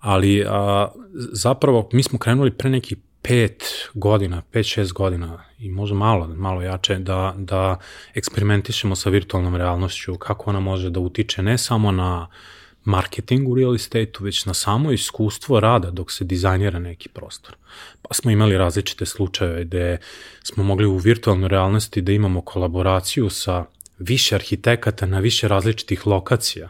[0.00, 0.88] ali a,
[1.32, 6.62] zapravo mi smo krenuli pre nekih pet godina, pet, šest godina i možda malo, malo
[6.62, 7.78] jače, da, da
[8.14, 12.28] eksperimentišemo sa virtualnom realnošću, kako ona može da utiče ne samo na
[12.84, 17.56] marketing u real estate-u, već na samo iskustvo rada dok se dizajnira neki prostor.
[18.02, 19.98] Pa smo imali različite slučajeve gde
[20.42, 23.64] smo mogli u virtualnoj realnosti da imamo kolaboraciju sa
[23.98, 26.68] više arhitekata na više različitih lokacija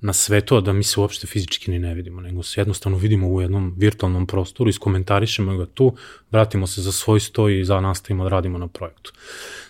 [0.00, 3.28] na sve to da mi se uopšte fizički ni ne vidimo, nego se jednostavno vidimo
[3.28, 5.96] u jednom virtualnom prostoru, iskomentarišemo ga tu,
[6.30, 9.12] vratimo se za svoj sto i za nastavimo da radimo na projektu.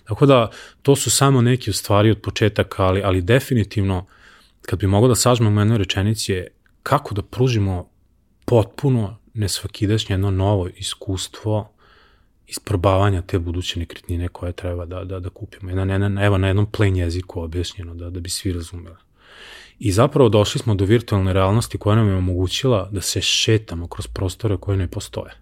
[0.05, 0.51] Tako da,
[0.83, 4.07] to su samo neke stvari od početaka, ali, ali definitivno,
[4.63, 6.47] kad bi mogao da sažmem u jednoj rečenici je
[6.83, 7.89] kako da pružimo
[8.45, 11.73] potpuno nesvakidašnje jedno novo iskustvo
[12.47, 15.71] isprobavanja te buduće nekretnine koje treba da, da, da kupimo.
[15.71, 18.97] Jedan, jedan, evo na jednom plain jeziku objašnjeno da, da bi svi razumeli.
[19.79, 24.07] I zapravo došli smo do virtualne realnosti koja nam je omogućila da se šetamo kroz
[24.07, 25.33] prostore koje ne postoje.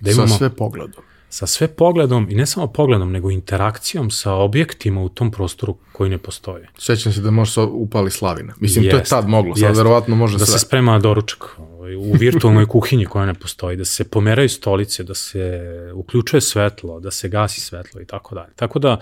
[0.00, 1.04] Da imamo, sa sve pogledom.
[1.28, 6.10] Sa sve pogledom i ne samo pogledom, nego interakcijom sa objektima u tom prostoru koji
[6.10, 6.68] ne postoje.
[6.78, 8.54] Sećam se da može se upali slavina.
[8.60, 9.78] Mislim, jest, to je tad moglo, sad jest.
[9.78, 10.52] verovatno može da sve.
[10.52, 15.02] Da se sprema doručak ovaj, u virtualnoj kuhinji koja ne postoji, da se pomeraju stolice,
[15.02, 15.60] da se
[15.94, 18.52] uključuje svetlo, da se gasi svetlo i tako dalje.
[18.56, 19.00] Tako da,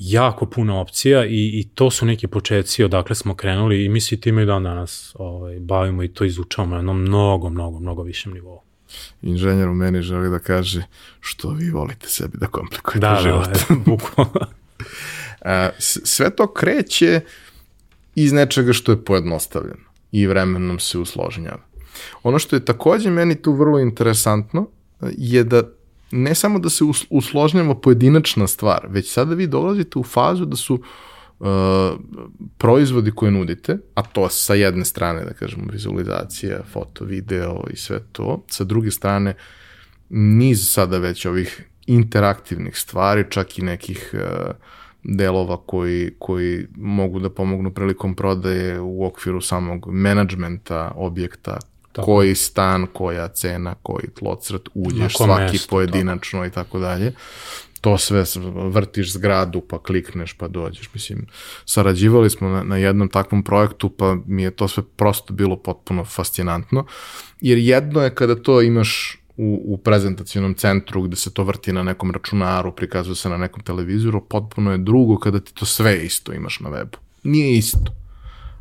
[0.00, 4.16] jako puno opcija i, i to su neki početci odakle smo krenuli i mi se
[4.16, 8.32] time i dan danas ovaj, bavimo i to izučavamo na jednom mnogo, mnogo, mnogo višem
[8.32, 8.60] nivou.
[9.22, 10.82] Inženjer u meni želi da kaže
[11.20, 13.44] što vi volite sebi da komplikujete da, da život.
[13.44, 14.46] Da, da, bukvalno.
[16.04, 17.20] sve to kreće
[18.14, 21.62] iz nečega što je pojednostavljeno i vremenom se usložnjava.
[22.22, 24.68] Ono što je takođe meni tu vrlo interesantno
[25.18, 25.62] je da
[26.12, 30.74] ne samo da se usložnjava pojedinačna stvar, već sada vi dolazite u fazu da su
[31.38, 31.46] uh,
[32.58, 38.00] proizvodi koje nudite, a to sa jedne strane, da kažemo, vizualizacija, foto, video i sve
[38.12, 39.34] to, sa druge strane,
[40.08, 44.20] niz sada već ovih interaktivnih stvari, čak i nekih uh,
[45.02, 51.58] delova koji, koji mogu da pomognu prilikom prodaje u okviru samog menadžmenta objekta,
[51.92, 52.06] Tako.
[52.06, 56.46] koji stan, koja cena, koji tlocrt, uđeš svaki mesto, pojedinačno tako.
[56.46, 57.12] i tako dalje.
[57.80, 58.24] To sve
[58.54, 60.90] vrtiš zgradu, pa klikneš, pa dođeš.
[60.94, 61.26] Mislim,
[61.64, 66.04] sarađivali smo na, na jednom takvom projektu, pa mi je to sve prosto bilo potpuno
[66.04, 66.86] fascinantno.
[67.40, 71.82] Jer jedno je kada to imaš u, u prezentacionom centru gde se to vrti na
[71.82, 76.32] nekom računaru, prikazuje se na nekom televizoru, potpuno je drugo kada ti to sve isto
[76.32, 76.96] imaš na webu.
[77.22, 77.92] Nije isto.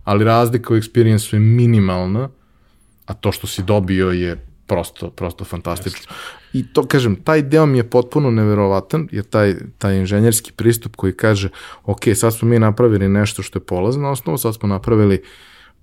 [0.04, 2.30] Ali razlika u experience je minimalna
[3.10, 6.12] a to što si dobio je prosto, prosto fantastično.
[6.12, 6.40] Yes.
[6.54, 11.14] I to, kažem, taj deo mi je potpuno neverovatan, jer taj, taj inženjerski pristup koji
[11.14, 11.50] kaže,
[11.86, 15.24] ok, sad smo mi napravili nešto što je polazna osnova, sad smo napravili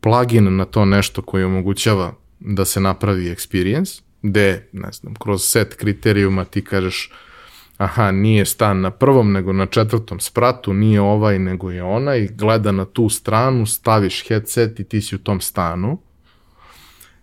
[0.00, 5.74] plugin na to nešto koji omogućava da se napravi experience, gde, ne znam, kroz set
[5.74, 7.12] kriterijuma ti kažeš,
[7.76, 12.72] aha, nije stan na prvom, nego na četvrtom spratu, nije ovaj, nego je onaj, gleda
[12.72, 15.98] na tu stranu, staviš headset i ti si u tom stanu,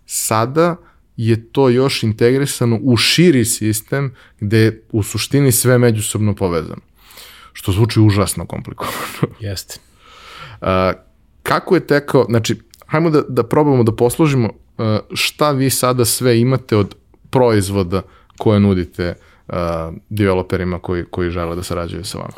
[0.06, 0.76] Sada
[1.18, 6.82] je to još integrisano u širi sistem gde je u suštini sve međusobno povezano.
[7.54, 8.98] Što zvuči užasno komplikovano.
[9.40, 9.80] Jeste.
[11.44, 14.50] kako je tekao, znači, hajmo da, da probamo da poslužimo
[15.14, 16.96] šta vi sada sve imate od
[17.30, 18.02] proizvoda
[18.38, 19.14] koje nudite
[20.10, 22.34] developerima koji, koji žele da sarađuju sa vama?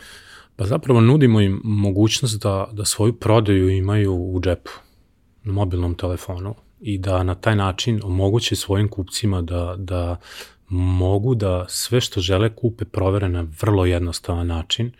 [0.55, 4.71] Pa zapravo nudimo im mogućnost da, da svoju prodaju imaju u džepu,
[5.43, 10.17] na mobilnom telefonu i da na taj način omoguće svojim kupcima da, da
[10.69, 14.91] mogu da sve što žele kupe provere na vrlo jednostavan način.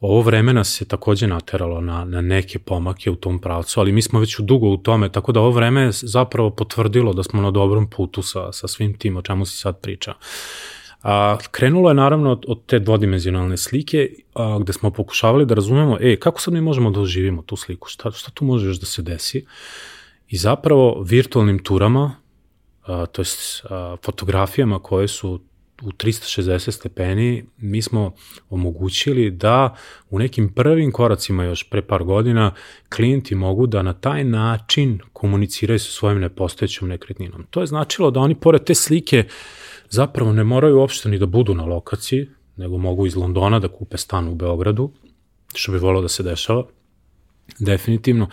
[0.00, 4.20] Ovo vreme nas takođe nateralo na, na neke pomake u tom pravcu, ali mi smo
[4.20, 7.90] već dugo u tome, tako da ovo vreme je zapravo potvrdilo da smo na dobrom
[7.90, 10.14] putu sa, sa svim tim o čemu si sad priča.
[11.02, 15.98] A, krenulo je naravno od, od te dvodimenzionalne slike a, gde smo pokušavali da razumemo,
[16.00, 18.86] e, kako sad mi možemo da oživimo tu sliku, šta, šta tu može još da
[18.86, 19.46] se desi?
[20.32, 22.14] I zapravo virtualnim turama,
[22.82, 23.22] a, to
[23.70, 25.40] a, fotografijama koje su
[25.82, 28.12] u 360 stepeni, mi smo
[28.50, 29.76] omogućili da
[30.10, 32.54] u nekim prvim koracima još pre par godina
[32.96, 37.46] klijenti mogu da na taj način komuniciraju sa svojim nepostojećom nekretninom.
[37.50, 39.24] To je značilo da oni pored te slike
[39.90, 43.96] zapravo ne moraju uopšte ni da budu na lokaciji, nego mogu iz Londona da kupe
[43.96, 44.90] stan u Beogradu,
[45.54, 46.64] što bi volao da se dešava,
[47.58, 48.28] definitivno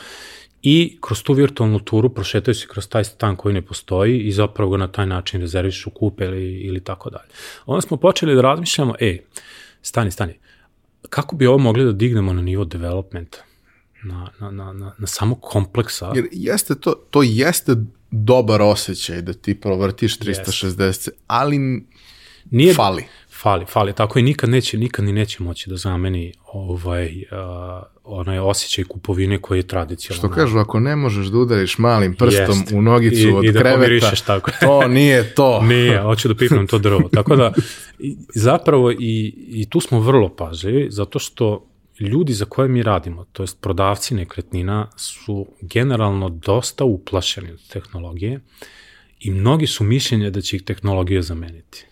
[0.61, 4.71] i kroz tu virtualnu turu prošetaju se kroz taj stan koji ne postoji i zapravo
[4.71, 7.29] ga na taj način rezervišu, kupe ili, ili tako dalje.
[7.65, 9.17] Onda smo počeli da razmišljamo, e,
[9.81, 10.39] stani, stani,
[11.09, 13.37] kako bi ovo mogli da dignemo na nivo developmenta?
[14.03, 16.11] Na, na, na, na, na samo kompleksa.
[16.15, 17.75] Jer jeste to, to jeste
[18.11, 21.09] dobar osjećaj da ti provrtiš 360, yes.
[21.27, 21.85] ali
[22.51, 23.05] Nije, fali.
[23.41, 23.93] Fali, fali.
[23.93, 29.41] Tako i nikad neće, nikad ni neće moći da zameni ovaj, uh, onaj osjećaj kupovine
[29.41, 30.19] koji je tradicionalno.
[30.19, 32.71] Što kažu, ako ne možeš da udariš malim prstom Jest.
[32.71, 34.51] u nogicu I, od i da kreveta, tako.
[34.59, 35.61] to nije to.
[35.69, 37.09] nije, hoću da pipnem to drvo.
[37.13, 37.53] Tako da,
[38.35, 41.65] zapravo i, i tu smo vrlo pažljivi, zato što
[41.99, 48.39] ljudi za koje mi radimo, to jest prodavci nekretnina, su generalno dosta uplašeni od tehnologije
[49.19, 51.88] i mnogi su mišljenje da će ih tehnologija zameniti.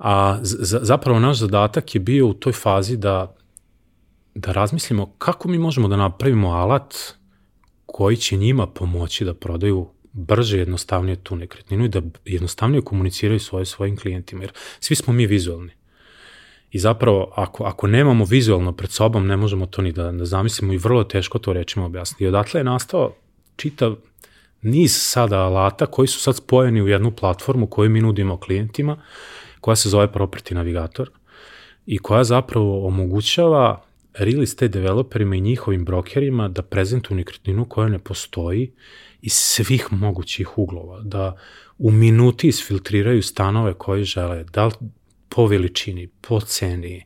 [0.00, 3.36] A zapravo naš zadatak je bio u toj fazi da,
[4.34, 6.94] da razmislimo kako mi možemo da napravimo alat
[7.86, 13.66] koji će njima pomoći da prodaju brže jednostavnije tu nekretninu i da jednostavnije komuniciraju svoje
[13.66, 15.72] svojim klijentima, jer svi smo mi vizualni.
[16.70, 20.72] I zapravo, ako, ako nemamo vizualno pred sobom, ne možemo to ni da, da zamislimo
[20.72, 22.24] i vrlo teško to rečima objasniti.
[22.24, 23.14] I odatle je nastao
[23.56, 23.96] čitav
[24.62, 28.96] niz sada alata koji su sad spojeni u jednu platformu koju mi nudimo klijentima,
[29.60, 31.10] koja se zove Property Navigator
[31.86, 33.82] i koja zapravo omogućava
[34.14, 38.72] real estate developerima i njihovim brokerima da prezentuju nekretninu koja ne postoji
[39.22, 41.36] iz svih mogućih uglova, da
[41.78, 44.70] u minuti isfiltriraju stanove koje žele, da
[45.28, 47.04] po veličini, po ceni,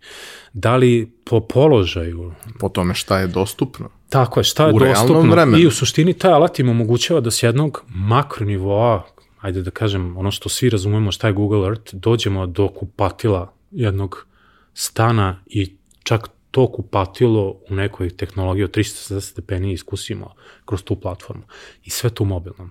[0.53, 2.33] da li po položaju.
[2.59, 3.89] Po tome šta je dostupno.
[4.09, 5.31] Tako je, šta je u dostupno.
[5.31, 5.59] Vremenu.
[5.59, 9.07] I u suštini taj alat im omogućava da s jednog makronivoa,
[9.45, 14.27] ajde da kažem, ono što svi razumemo šta je Google Earth, dođemo do kupatila jednog
[14.75, 21.43] stana i čak to kupatilo u nekoj tehnologiji od 360 stepeni iskusimo kroz tu platformu.
[21.85, 22.71] I sve to u mobilnom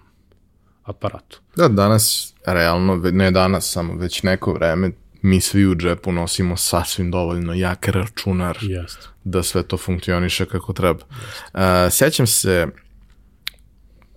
[0.83, 1.41] aparatu.
[1.55, 7.11] Da, danas, realno, ne danas samo, već neko vreme, mi svi u džepu nosimo sasvim
[7.11, 9.09] dovoljno jak računar Jest.
[9.23, 11.05] da sve to funkcioniše kako treba.
[11.53, 11.59] Uh,
[11.91, 12.67] sjećam se,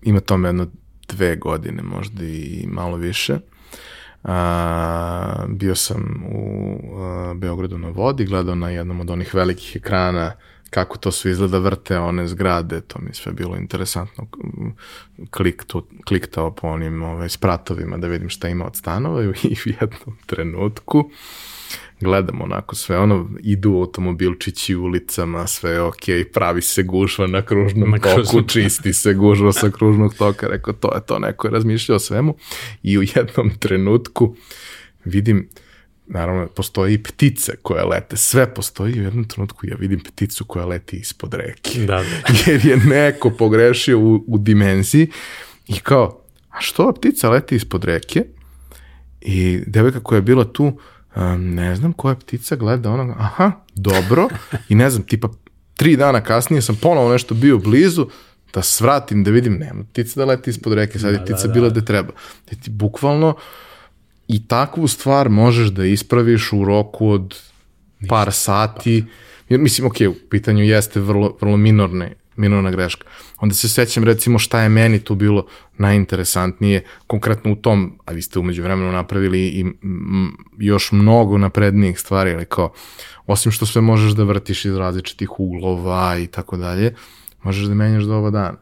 [0.02, 0.66] ima tome jedno
[1.08, 3.38] dve godine, možda i malo više,
[4.28, 10.32] A, bio sam u a, Beogradu na vodi, gledao na jednom od onih velikih ekrana
[10.76, 14.26] kako to sve izgleda, vrte one zgrade, to mi sve bilo interesantno.
[15.30, 19.32] Klik to, kliktao po onim ovaj, spratovima da vidim šta ima od stanova i u
[19.80, 21.10] jednom trenutku
[22.00, 27.42] gledam onako sve ono, idu automobilčići ulicama, sve je okej, okay, pravi se gužva na
[27.42, 28.48] kružnom na toku, kružnom.
[28.48, 32.36] čisti se gužva sa kružnog toka, rekao to je to, neko je razmišljao o svemu
[32.82, 34.36] i u jednom trenutku
[35.04, 35.48] vidim
[36.06, 40.66] naravno, postoje i ptice koje lete, sve postoji u jednom trenutku ja vidim pticu koja
[40.66, 41.80] leti ispod reke.
[41.80, 42.02] Da, da.
[42.46, 45.10] Jer je neko pogrešio u, u dimenziji
[45.66, 48.24] i kao, a što ova ptica leti ispod reke?
[49.20, 50.78] I devojka koja je bila tu,
[51.16, 54.28] um, ne znam koja ptica gleda onoga, aha, dobro,
[54.68, 55.28] i ne znam, tipa
[55.76, 58.06] tri dana kasnije sam ponovo nešto bio blizu,
[58.54, 61.46] da svratim, da vidim, nema ptica da leti ispod reke, sad je da, ptica da,
[61.46, 61.52] da.
[61.52, 62.12] bila da treba.
[62.50, 63.36] Da ti bukvalno, uh,
[64.28, 67.36] i takvu stvar možeš da ispraviš u roku od
[68.08, 69.04] par sati,
[69.48, 73.06] jer mislim, ok, u pitanju jeste vrlo, vrlo minorne, minorna greška.
[73.38, 75.46] Onda se sećam recimo šta je meni tu bilo
[75.78, 79.64] najinteresantnije, konkretno u tom, a vi ste umeđu vremenu napravili i
[80.58, 82.72] još mnogo naprednijih stvari, ali kao,
[83.26, 86.94] osim što sve možeš da vrtiš iz različitih uglova i tako dalje,
[87.42, 88.56] možeš da menjaš do ova dana.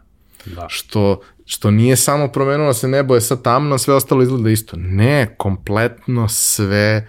[0.46, 0.66] Da.
[0.68, 4.76] Što što nije samo promenilo se nebo je sad tamno, sve ostalo izgleda isto.
[4.76, 7.09] Ne, kompletno sve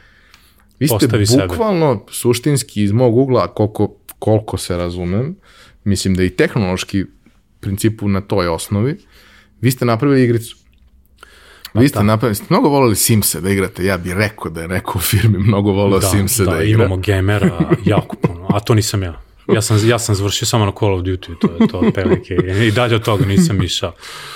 [0.80, 2.12] Vi ste Postavi bukvalno sebe.
[2.12, 5.36] suštinski iz mog ugla, koliko, koliko se razumem,
[5.84, 7.06] mislim da i tehnološki
[7.60, 8.98] principu na toj osnovi,
[9.62, 10.58] vi ste napravili igricu.
[11.74, 12.04] Pa vi ste da.
[12.04, 15.38] napravili, ste mnogo volili Simse da igrate, ja bih rekao da je neko u firmi
[15.40, 16.78] mnogo volio da, Simse da, da igra.
[16.78, 19.25] Da, imamo gamera jako puno, a to nisam ja.
[19.54, 22.34] Ja sam, ja sam završio samo na Call of Duty, to je to otprilike.
[22.68, 23.94] I dalje od toga nisam išao.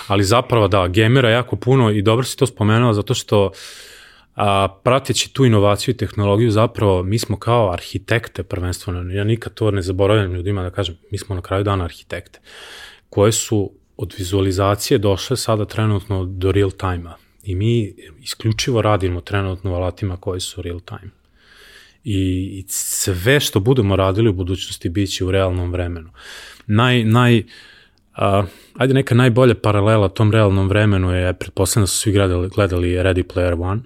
[0.07, 3.51] Ali zapravo da, gamera jako puno i dobro si to spomenuo zato što
[4.35, 9.71] a, prateći tu inovaciju i tehnologiju zapravo mi smo kao arhitekte prvenstveno, ja nikad to
[9.71, 12.39] ne zaboravljam ljudima da kažem, mi smo na kraju dana arhitekte,
[13.09, 17.15] koje su od vizualizacije došle sada trenutno do real time-a.
[17.43, 21.18] I mi isključivo radimo trenutno u alatima koji su real time.
[22.11, 26.09] I, sve što budemo radili u budućnosti bit će u realnom vremenu.
[26.67, 27.43] Naj, naj,
[28.13, 28.43] a,
[28.77, 33.23] ajde neka najbolja paralela tom realnom vremenu je, pretpostavljam da su svi gledali, gledali Ready
[33.23, 33.81] Player One,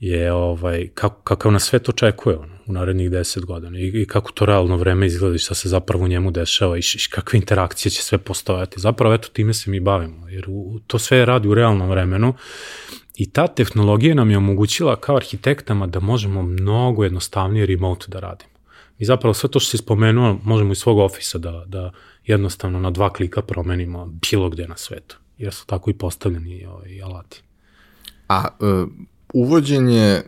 [0.00, 4.06] je ovaj, kako, kakav nas sve to očekuje ono, u narednih deset godina i, i
[4.06, 7.38] kako to realno vreme izgleda i šta se zapravo u njemu dešava i, i kakve
[7.38, 8.80] interakcije će sve postojati.
[8.80, 12.34] Zapravo eto time se mi bavimo, jer u, to sve radi u realnom vremenu
[13.16, 18.50] i ta tehnologija nam je omogućila kao arhitektama da možemo mnogo jednostavnije remote da radimo.
[18.98, 21.92] I zapravo sve to što si spomenuo možemo iz svog ofisa da, da
[22.24, 27.02] jednostavno na dva klika promenimo bilo gde na svetu, jer su tako i postavljeni ovaj,
[27.02, 27.42] alati.
[28.28, 28.88] A uh
[29.34, 30.22] uvođenje e,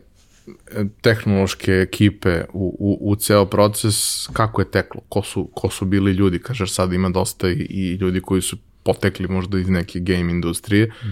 [1.00, 5.00] tehnološke ekipe u, u, u ceo proces, kako je teklo?
[5.08, 6.38] Ko su, ko su bili ljudi?
[6.38, 10.86] Kažeš sad ima dosta i, i ljudi koji su potekli možda iz neke game industrije,
[10.86, 11.06] mm.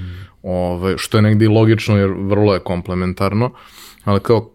[0.46, 3.50] Ovaj, što je negde i logično jer vrlo je komplementarno,
[4.04, 4.50] ali kao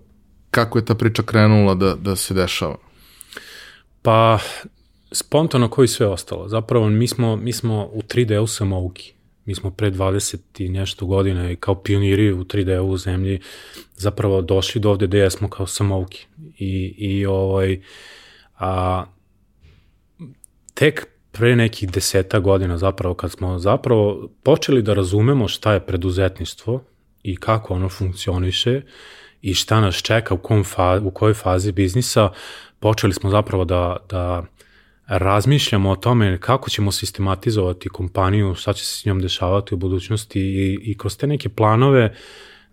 [0.51, 2.77] kako je ta priča krenula da, da se dešava?
[4.01, 4.39] Pa,
[5.11, 6.47] spontano koji sve ostalo.
[6.47, 9.13] Zapravo, mi smo, mi smo u 3D-u samouki.
[9.45, 13.39] Mi smo pre 20 i nešto godina i kao pioniri u 3D u zemlji
[13.95, 16.25] zapravo došli do ovde gde jesmo kao samovki.
[16.57, 17.81] I, i ovaj,
[18.59, 19.05] a,
[20.73, 26.83] tek pre nekih deseta godina zapravo kad smo zapravo počeli da razumemo šta je preduzetništvo
[27.23, 28.81] i kako ono funkcioniše
[29.41, 32.29] i šta nas čeka u, kom fa, u kojoj fazi biznisa,
[32.79, 34.43] počeli smo zapravo da, da
[35.07, 40.39] razmišljamo o tome kako ćemo sistematizovati kompaniju, šta će se s njom dešavati u budućnosti
[40.39, 42.15] i, i kroz te neke planove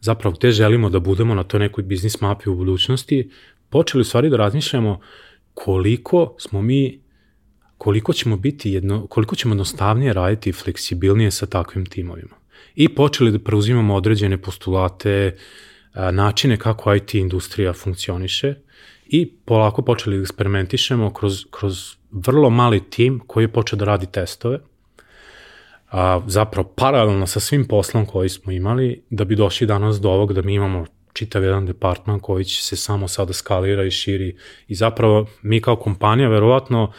[0.01, 3.31] zapravo gde želimo da budemo na toj nekoj biznis mapi u budućnosti,
[3.69, 5.01] počeli u stvari da razmišljamo
[5.55, 7.01] koliko smo mi
[7.79, 12.37] koliko ćemo biti jedno, koliko ćemo jednostavnije raditi i fleksibilnije sa takvim timovima.
[12.75, 15.37] I počeli da preuzimamo određene postulate,
[15.95, 18.55] načine kako IT industrija funkcioniše
[19.07, 24.07] i polako počeli da eksperimentišemo kroz, kroz vrlo mali tim koji je počeo da radi
[24.07, 24.59] testove,
[25.91, 30.33] a, zapravo paralelno sa svim poslom koji smo imali, da bi došli danas do ovog
[30.33, 34.37] da mi imamo čitav jedan departman koji će se samo sada skalira i širi
[34.69, 36.93] i zapravo mi kao kompanija verovatno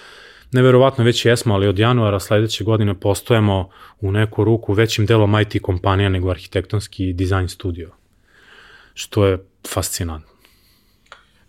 [0.52, 3.70] neverovatno već jesmo, ali od januara sledeće godine postojemo
[4.02, 7.92] u neku ruku većim delom IT kompanija nego arhitektonski dizajn studio,
[8.94, 10.30] što je fascinantno.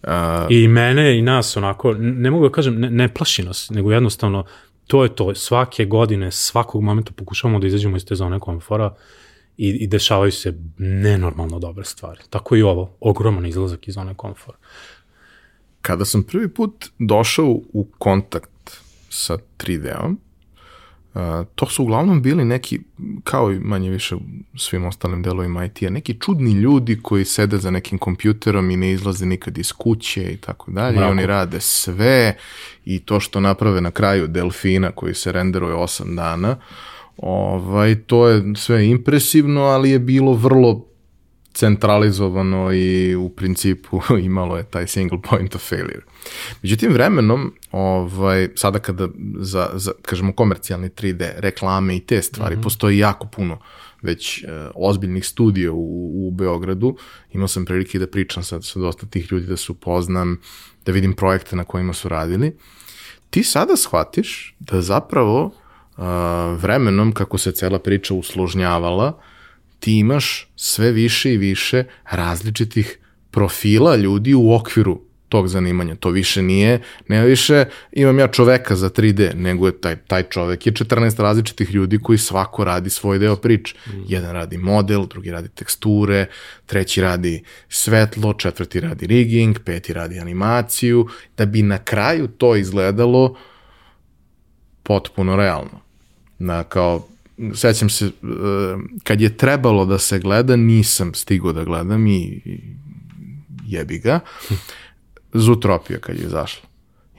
[0.03, 0.11] Uh,
[0.49, 4.45] I mene i nas onako, ne mogu da kažem, ne, ne plaši nas, nego jednostavno
[4.87, 8.95] to je to, svake godine, svakog momenta pokušavamo da izađemo iz te zone komfora
[9.57, 12.21] i, i dešavaju se nenormalno dobre stvari.
[12.31, 14.59] Tako i ovo, ogroman izlazak iz zone komfora.
[15.83, 18.51] Kada sam prvi put došao u kontakt
[19.11, 20.19] sa 3D-om,
[21.55, 22.81] to su uglavnom bili neki,
[23.25, 24.17] kao i manje više
[24.57, 29.27] svim ostalim delovima IT-a, neki čudni ljudi koji sede za nekim kompjuterom i ne izlaze
[29.27, 30.97] nikad iz kuće i tako dalje.
[30.97, 32.37] I oni rade sve
[32.85, 36.57] i to što naprave na kraju Delfina koji se renderuje 8 dana,
[37.17, 40.87] ovaj, to je sve impresivno, ali je bilo vrlo
[41.53, 46.03] centralizovano i u principu imalo je taj single point of failure.
[46.63, 49.09] Međutim, vremenom, ovaj, sada kada
[49.39, 52.63] za, za kažemo, komercijalni 3D, reklame i te stvari, mm -hmm.
[52.63, 53.59] postoji jako puno
[54.03, 56.97] već e, ozbiljnih studija u, u Beogradu.
[57.33, 60.41] Imao sam prilike da pričam sa, sa dosta tih ljudi, da se upoznam,
[60.87, 62.57] da vidim projekte na kojima su radili.
[63.31, 66.05] Ti sada shvatiš da zapravo uh,
[66.63, 69.21] vremenom, kako se cela priča usložnjavala,
[69.81, 72.99] ti imaš sve više i više različitih
[73.31, 75.01] profila ljudi u okviru
[75.31, 75.95] tog zanimanja.
[75.95, 80.67] To više nije, ne više imam ja čoveka za 3D, nego je taj, taj čovek
[80.67, 83.75] je 14 različitih ljudi koji svako radi svoj deo priče.
[83.87, 83.91] Mm.
[84.09, 86.27] Jedan radi model, drugi radi teksture,
[86.67, 93.37] treći radi svetlo, četvrti radi rigging, peti radi animaciju, da bi na kraju to izgledalo
[94.83, 95.81] potpuno realno.
[96.39, 97.07] Na, kao
[97.55, 98.13] sećam se, uh,
[99.05, 102.61] kad je trebalo da se gleda, nisam stigao da gledam i, i
[103.67, 104.21] jebi ga.
[105.33, 106.69] Zutropija kad je izašla.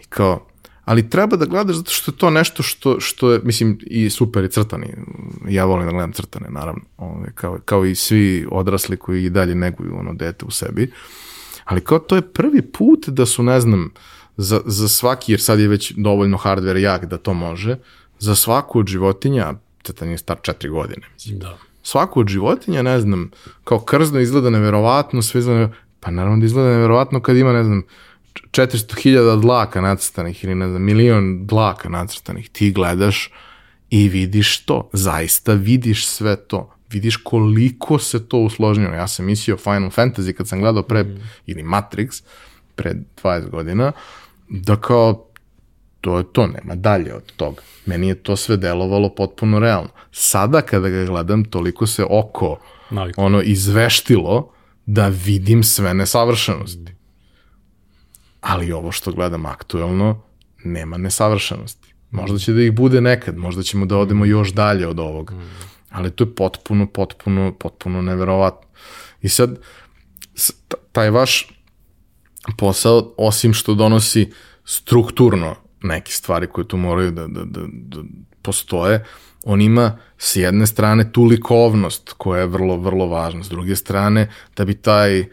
[0.01, 0.47] I kao,
[0.86, 4.43] ali treba da gledaš zato što je to nešto što, što je, mislim, i super
[4.43, 4.93] i crtani.
[5.49, 6.82] Ja volim da gledam crtane, naravno.
[6.97, 10.91] Ove, kao, kao i svi odrasli koji i dalje neguju ono dete u sebi.
[11.66, 13.93] Ali kao to je prvi put da su, ne znam,
[14.38, 17.78] za, za svaki, jer sad je već dovoljno hardware jak da to može,
[18.20, 19.53] za svaku od životinja,
[19.84, 21.39] crtan je star četiri godine, mislim.
[21.39, 21.57] Da.
[21.84, 23.32] Svaku od životinja, ne znam,
[23.64, 27.84] kao krzno izgleda neverovatno, sve izgleda, pa naravno da izgleda neverovatno kad ima, ne znam,
[28.34, 33.30] 400.000 dlaka nacrtanih ili ne znam, milion dlaka nacrtanih, ti gledaš
[33.89, 38.93] i vidiš to, zaista vidiš sve to, vidiš koliko se to usložnilo.
[38.93, 41.22] Ja sam mislio Final Fantasy kad sam gledao pre, mm.
[41.45, 42.24] ili Matrix,
[42.76, 43.91] pre 20 godina,
[44.49, 45.28] da kao
[46.02, 47.62] to je to, nema dalje od toga.
[47.86, 49.89] Meni je to sve delovalo potpuno realno.
[50.12, 52.58] Sada kada ga gledam, toliko se oko
[52.89, 53.22] Naliko.
[53.22, 54.52] ono izveštilo
[54.86, 56.93] da vidim sve nesavršenosti.
[58.41, 60.21] Ali ovo što gledam aktuelno,
[60.63, 61.93] nema nesavršenosti.
[62.11, 65.34] Možda će da ih bude nekad, možda ćemo da odemo još dalje od ovoga.
[65.89, 68.67] Ali to je potpuno, potpuno, potpuno neverovatno.
[69.21, 69.59] I sad,
[70.91, 71.47] taj vaš
[72.57, 74.32] posao, osim što donosi
[74.65, 78.03] strukturno neke stvari koje tu moraju da, da, da, da
[78.41, 79.05] postoje,
[79.46, 84.32] on ima s jedne strane tu likovnost koja je vrlo, vrlo važna, s druge strane
[84.56, 85.26] da bi taj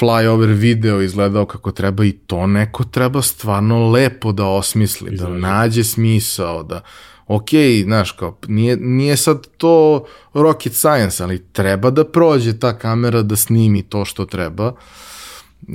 [0.00, 5.32] flyover video izgledao kako treba i to neko treba stvarno lepo da osmisli, da Izraži.
[5.32, 6.80] da nađe smisao, da
[7.26, 7.48] ok,
[7.84, 10.04] znaš, kao, nije, nije sad to
[10.34, 14.68] rocket science, ali treba da prođe ta kamera da snimi to što treba.
[14.68, 15.74] Uh,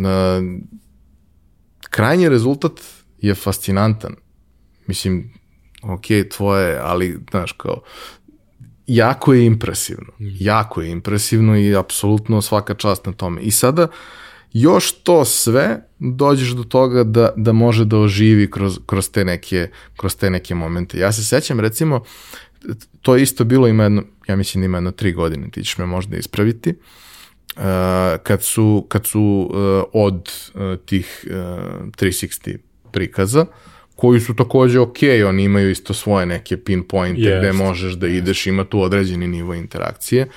[1.89, 2.71] krajnji rezultat
[3.21, 4.15] je fascinantan.
[4.87, 5.33] Mislim,
[5.83, 7.81] ok, tvoje, ali, znaš, kao,
[8.87, 10.13] jako je impresivno.
[10.19, 10.27] Mm.
[10.39, 13.41] Jako je impresivno i apsolutno svaka čast na tome.
[13.41, 13.87] I sada,
[14.53, 19.69] još to sve dođeš do toga da, da može da oživi kroz, kroz, te neke,
[19.97, 20.99] kroz te neke momente.
[20.99, 22.03] Ja se sećam, recimo,
[23.01, 25.85] to isto bilo ima jedno, ja mislim da ima jedno tri godine, ti ćeš me
[25.85, 26.69] možda ispraviti,
[27.55, 27.63] uh,
[28.23, 32.57] kad su, kad su uh, od uh, tih uh, 360
[32.91, 33.45] prikaza,
[33.99, 34.97] koji su takođe ok,
[35.27, 37.39] oni imaju isto svoje neke pinpointe yes.
[37.39, 40.27] gde možeš da ideš, ima tu određeni nivo interakcije.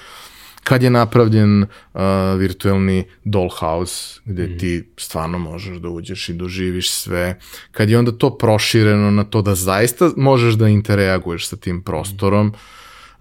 [0.65, 2.01] Kad je napravljen uh,
[2.39, 4.59] virtualni dollhouse, gde mm.
[4.59, 7.39] ti stvarno možeš da uđeš i doživiš sve,
[7.71, 12.53] kad je onda to prošireno na to da zaista možeš da interaguješ sa tim prostorom,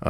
[0.01, 0.07] uh,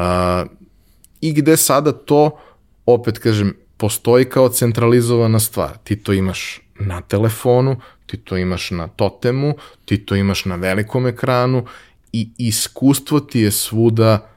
[1.22, 2.40] i gde sada to,
[2.86, 5.78] opet kažem, postoji kao centralizovana stvar.
[5.84, 7.80] Ti to imaš na telefonu,
[8.12, 9.54] ti to imaš na totemu,
[9.86, 11.66] ti to imaš na velikom ekranu
[12.14, 14.30] i iskustvo ti je svuda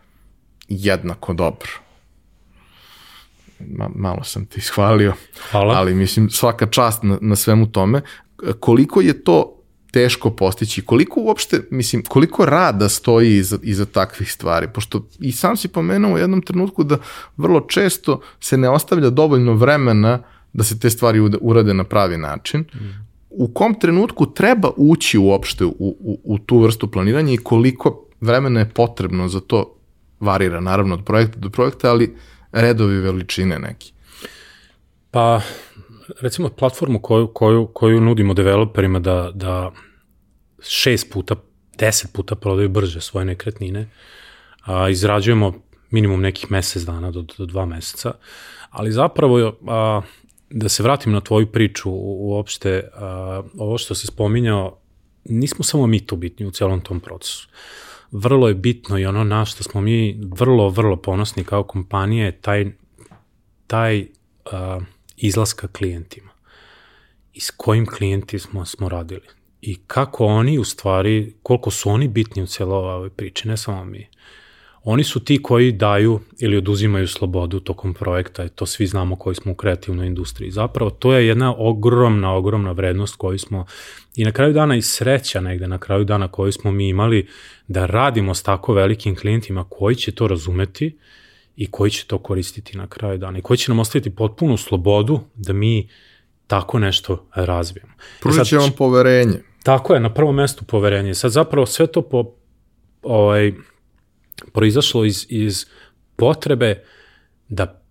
[0.68, 1.70] jednako dobro.
[3.58, 5.14] Ma, malo sam ti ishvalio,
[5.50, 5.74] Hvala.
[5.74, 8.02] ali mislim svaka čast na, na svemu tome.
[8.60, 9.60] Koliko je to
[9.90, 15.56] teško postići, koliko uopšte, mislim, koliko rada stoji iza, iza takvih stvari, pošto i sam
[15.56, 16.98] si pomenuo u jednom trenutku da
[17.36, 20.22] vrlo često se ne ostavlja dovoljno vremena
[20.52, 22.60] da se te stvari urade na pravi način.
[22.60, 23.03] Mm.
[23.36, 28.60] U kom trenutku treba ući uopšte u, u, u tu vrstu planiranja i koliko vremena
[28.60, 29.76] je potrebno za to
[30.20, 32.16] varira, naravno od projekta do projekta, ali
[32.52, 33.92] redovi veličine neki.
[35.10, 35.40] Pa,
[36.20, 39.72] recimo platformu koju, koju, koju nudimo developerima da, da
[40.62, 41.34] šest puta,
[41.78, 43.90] deset puta prodaju brže svoje nekretnine,
[44.64, 45.52] a, izrađujemo
[45.90, 48.12] minimum nekih mesec dana do, do dva meseca,
[48.70, 50.00] ali zapravo a,
[50.54, 54.78] da se vratim na tvoju priču uopšte, a, ovo što si spominjao,
[55.24, 57.48] nismo samo mi tu bitni u celom tom procesu.
[58.10, 62.66] Vrlo je bitno i ono na što smo mi vrlo, vrlo ponosni kao kompanije, taj,
[63.66, 64.06] taj
[64.52, 64.80] a,
[65.16, 66.30] izlaska klijentima.
[67.32, 69.26] I s kojim klijenti smo, smo radili.
[69.60, 73.84] I kako oni u stvari, koliko su oni bitni u celoj ovoj priči, ne samo
[73.84, 74.08] mi.
[74.84, 79.34] Oni su ti koji daju ili oduzimaju slobodu tokom projekta, i to svi znamo koji
[79.34, 80.50] smo u kreativnoj industriji.
[80.50, 83.66] Zapravo to je jedna ogromna, ogromna vrednost koju smo
[84.16, 87.28] i na kraju dana i sreća negde na kraju dana koju smo mi imali
[87.68, 90.98] da radimo s tako velikim klijentima koji će to razumeti
[91.56, 95.20] i koji će to koristiti na kraju dana i koji će nam ostaviti potpunu slobodu
[95.34, 95.88] da mi
[96.46, 97.92] tako nešto razvijemo.
[97.92, 99.42] E Pružit će vam poverenje.
[99.62, 101.14] Tako je, na prvom mestu poverenje.
[101.14, 102.24] Sad zapravo sve to po,
[103.02, 103.52] ovaj,
[104.52, 105.66] proizašlo iz, iz
[106.16, 106.84] potrebe
[107.48, 107.82] da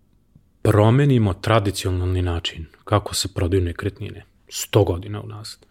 [0.61, 5.65] promenimo tradicionalni način kako se prodaju nekretnine 100 godina unazad.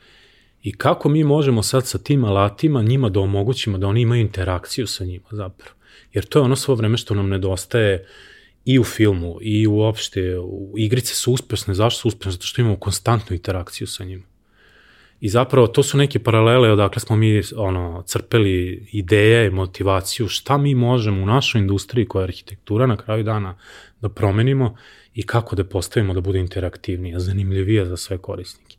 [0.62, 4.86] I kako mi možemo sad sa tim alatima njima da omogućimo da oni imaju interakciju
[4.86, 5.76] sa njima zapravo.
[6.12, 8.06] Jer to je ono svo vreme što nam nedostaje
[8.64, 12.32] i u filmu, i uopšte, u igrice su uspešne, zašto su uspešne?
[12.32, 14.31] Zato što imamo konstantnu interakciju sa njima.
[15.22, 20.74] I zapravo to su neke paralele odakle smo mi ono, crpeli ideje, motivaciju, šta mi
[20.74, 23.54] možemo u našoj industriji koja je arhitektura na kraju dana
[24.00, 24.76] da promenimo
[25.14, 28.76] i kako da postavimo da bude interaktivnija, zanimljivija za sve korisnike.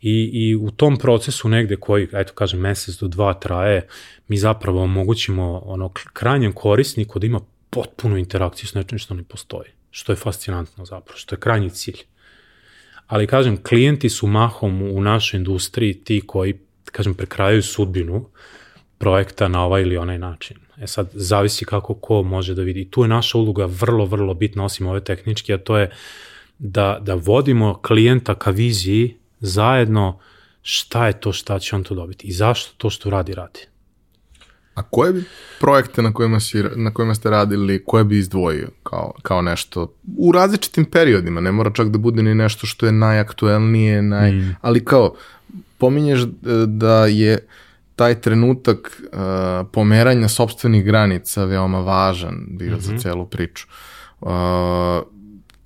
[0.00, 3.86] I, I u tom procesu negde koji, eto kažem, mesec do dva traje,
[4.28, 9.70] mi zapravo omogućimo ono, krajnjem korisniku da ima potpunu interakciju s nečim što ne postoji,
[9.90, 12.09] što je fascinantno zapravo, što je krajnji cilj.
[13.10, 16.54] Ali, kažem, klijenti su mahom u našoj industriji ti koji,
[16.84, 18.26] kažem, prekrajaju sudbinu
[18.98, 20.56] projekta na ovaj ili onaj način.
[20.78, 22.80] E sad, zavisi kako ko može da vidi.
[22.80, 25.90] I tu je naša uloga vrlo, vrlo bitna, osim ove tehničke, a to je
[26.58, 30.18] da, da vodimo klijenta ka viziji zajedno
[30.62, 33.60] šta je to šta će on to dobiti i zašto to što radi radi.
[34.80, 35.24] A koje bi
[35.60, 40.32] projekte na kojima, si, na kojima ste radili, koje bi izdvojio kao, kao nešto u
[40.32, 44.56] različitim periodima, ne mora čak da bude ni nešto što je najaktuelnije, naj, mm.
[44.60, 45.14] ali kao
[45.78, 46.20] pominješ
[46.66, 47.38] da je
[47.96, 49.18] taj trenutak uh,
[49.72, 52.80] pomeranja sobstvenih granica veoma važan bio mm -hmm.
[52.80, 53.00] za mhm.
[53.00, 53.66] celu priču.
[54.20, 54.28] Uh,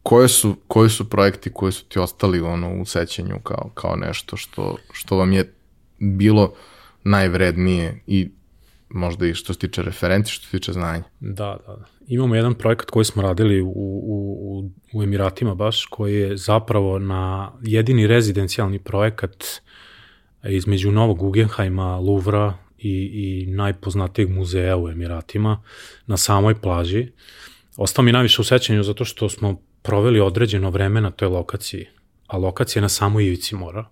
[0.03, 4.37] koje su, koji su projekti koji su ti ostali ono, u sećanju kao, kao nešto
[4.37, 5.53] što, što vam je
[5.99, 6.53] bilo
[7.05, 8.31] najvrednije i
[8.95, 11.03] možda i što se tiče referenti, što se tiče znanja.
[11.21, 11.85] Da, da, da.
[12.07, 17.53] Imamo jedan projekat koji smo radili u, u, u Emiratima baš, koji je zapravo na
[17.63, 19.45] jedini rezidencijalni projekat
[20.45, 25.63] između Novog Guggenheima, Louvra i, i najpoznatijeg muzeja u Emiratima
[26.07, 27.09] na samoj plaži.
[27.77, 31.87] Ostao mi najviše u sećanju zato što smo proveli određeno vreme na toj lokaciji,
[32.27, 33.85] a lokacija je na samoj ivici mora,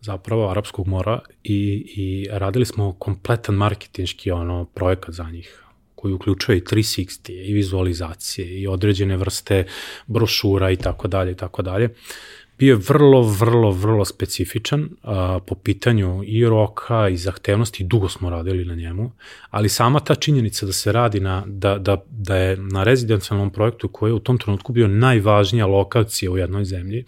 [0.00, 6.58] zapravo Arapskog mora i, i radili smo kompletan marketinški ono, projekat za njih koji uključuje
[6.58, 9.64] i 360 i vizualizacije i određene vrste
[10.06, 11.88] brošura i tako dalje i tako dalje.
[12.58, 18.30] Bio je vrlo, vrlo, vrlo specifičan a, po pitanju i roka i zahtevnosti, dugo smo
[18.30, 19.12] radili na njemu,
[19.50, 23.88] ali sama ta činjenica da se radi na, da, da, da je na rezidencijalnom projektu
[23.88, 27.04] koji je u tom trenutku bio najvažnija lokacija u jednoj zemlji,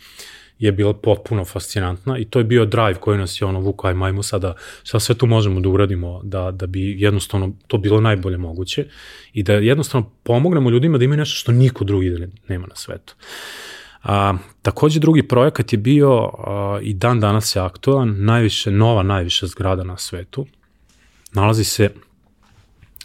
[0.62, 3.94] je bila potpuno fascinantna i to je bio drive koji nas je ono vuko, aj
[3.94, 8.38] majmo sada šta sve tu možemo da uradimo da, da bi jednostavno to bilo najbolje
[8.38, 8.86] moguće
[9.32, 13.14] i da jednostavno pomognemo ljudima da imaju nešto što niko drugi nema na svetu.
[14.02, 19.46] A, takođe drugi projekat je bio a, i dan danas je aktualan, najviše, nova najviša
[19.46, 20.46] zgrada na svetu.
[21.32, 21.90] Nalazi se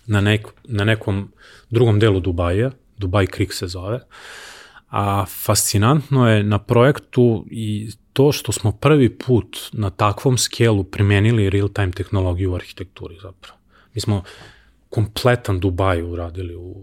[0.05, 1.32] na, nek, na nekom
[1.70, 3.99] drugom delu Dubaja, Dubai Creek se zove.
[4.90, 11.50] A fascinantno je na projektu i to što smo prvi put na takvom skelu primenili
[11.50, 13.58] real-time tehnologiju u arhitekturi zapravo.
[13.94, 14.24] Mi smo
[14.90, 16.76] kompletan Dubaj uradili u,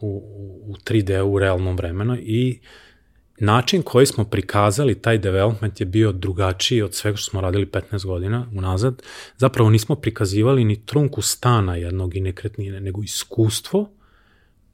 [0.00, 0.22] u,
[0.66, 2.60] u 3D u realnom vremenu i
[3.38, 8.06] način koji smo prikazali taj development je bio drugačiji od svega što smo radili 15
[8.06, 9.02] godina unazad.
[9.36, 13.90] Zapravo nismo prikazivali ni trunku stana jednog i nekretnine, nego iskustvo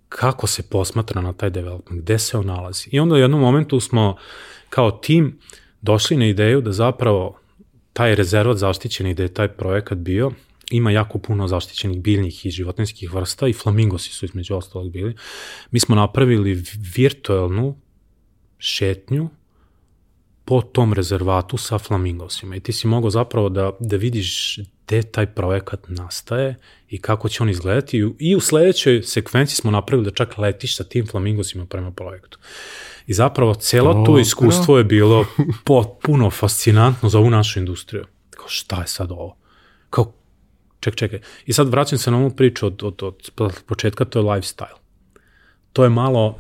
[0.09, 2.89] kako se posmatra na taj development, gde se on nalazi.
[2.93, 4.17] I onda u jednom momentu smo
[4.69, 5.39] kao tim
[5.83, 7.39] došli na ideju da zapravo
[7.93, 10.31] taj rezervat zaštićeni, da je taj projekat bio,
[10.71, 15.17] ima jako puno zaštićenih biljnih i životinskih vrsta i flamingosi su između ostalog bili.
[15.71, 16.65] Mi smo napravili
[16.97, 17.77] virtualnu
[18.59, 19.29] šetnju
[20.45, 25.27] po tom rezervatu sa flamingosima i ti si mogao zapravo da, da vidiš gde taj
[25.27, 26.55] projekat nastaje
[26.89, 30.85] i kako će on izgledati i u sledećoj sekvenciji smo napravili da čak letiš sa
[30.85, 32.39] tim flamingosima prema projektu.
[33.07, 34.13] I zapravo celo Dobro.
[34.13, 35.27] to iskustvo je bilo
[35.65, 38.05] potpuno fascinantno za ovu našu industriju.
[38.31, 39.37] Kao šta je sad ovo?
[39.91, 40.13] Kao,
[40.81, 41.21] ček, čekaj.
[41.47, 43.03] I sad vraćam se na ovu priču od, od,
[43.37, 44.77] od početka, to je lifestyle.
[45.73, 46.37] To je malo, uh,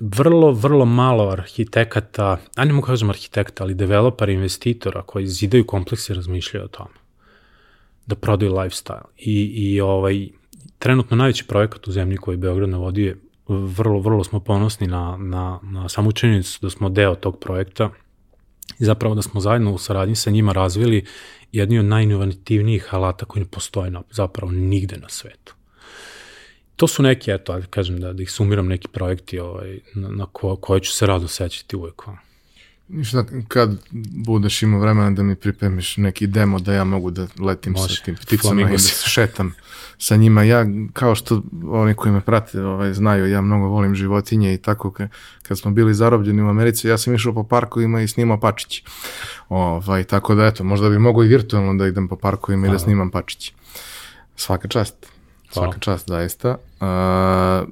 [0.00, 6.14] vrlo, vrlo malo arhitekata, a ne mogu kažem arhitekta, ali developera, investitora koji zidaju komplekse
[6.14, 6.94] razmišljaju o tome.
[8.06, 9.04] Da prodaju lifestyle.
[9.16, 10.28] I, i ovaj,
[10.78, 15.60] trenutno najveći projekat u zemlji koji Beograd navodi je vrlo, vrlo smo ponosni na, na,
[15.62, 17.90] na samu činjenicu da smo deo tog projekta
[18.78, 21.04] i zapravo da smo zajedno u saradnji sa njima razvili
[21.52, 25.57] jedni od najinovativnijih alata koji ne postoje na, zapravo nigde na svetu
[26.78, 30.26] to su neki, eto, ajde kažem da, da ih sumiram neki projekti ovaj, na, na
[30.32, 32.02] ko, koje ću se rado sećati uvek.
[32.88, 33.70] Ništa, kad
[34.26, 37.96] budeš imao vremena da mi pripremiš neki demo da ja mogu da letim Može.
[37.96, 39.54] sa tim pticama i da se šetam
[39.98, 40.42] sa njima.
[40.42, 44.94] Ja, kao što oni koji me prate ovaj, znaju, ja mnogo volim životinje i tako
[45.42, 48.84] kad smo bili zarobljeni u Americi, ja sam išao po parkovima i snimao pačići.
[49.48, 52.78] Ovaj, tako da, eto, možda bi mogo i virtualno da idem po parkovima i da
[52.78, 53.54] snimam pačići.
[54.36, 55.17] Svaka čast.
[55.50, 56.50] Svaka čast, zaista.
[56.50, 57.68] Uh,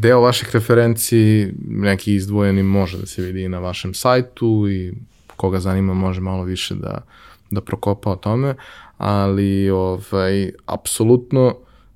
[0.00, 4.92] deo vaših referenciji, neki izdvojeni, može da se vidi i na vašem sajtu i
[5.36, 7.04] koga zanima može malo više da,
[7.50, 8.54] da prokopa o tome,
[8.98, 11.46] ali ovaj, apsolutno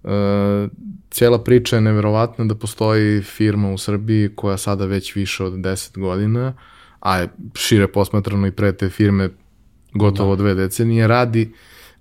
[0.02, 0.10] uh,
[1.10, 5.98] cijela priča je neverovatna da postoji firma u Srbiji koja sada već više od 10
[5.98, 6.54] godina,
[7.00, 9.30] a je šire posmatrano i pre te firme
[9.92, 10.42] gotovo da.
[10.42, 11.52] dve decenije, radi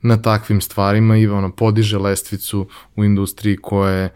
[0.05, 4.09] na takvim stvarima i ono, podiže lestvicu u industriji koja je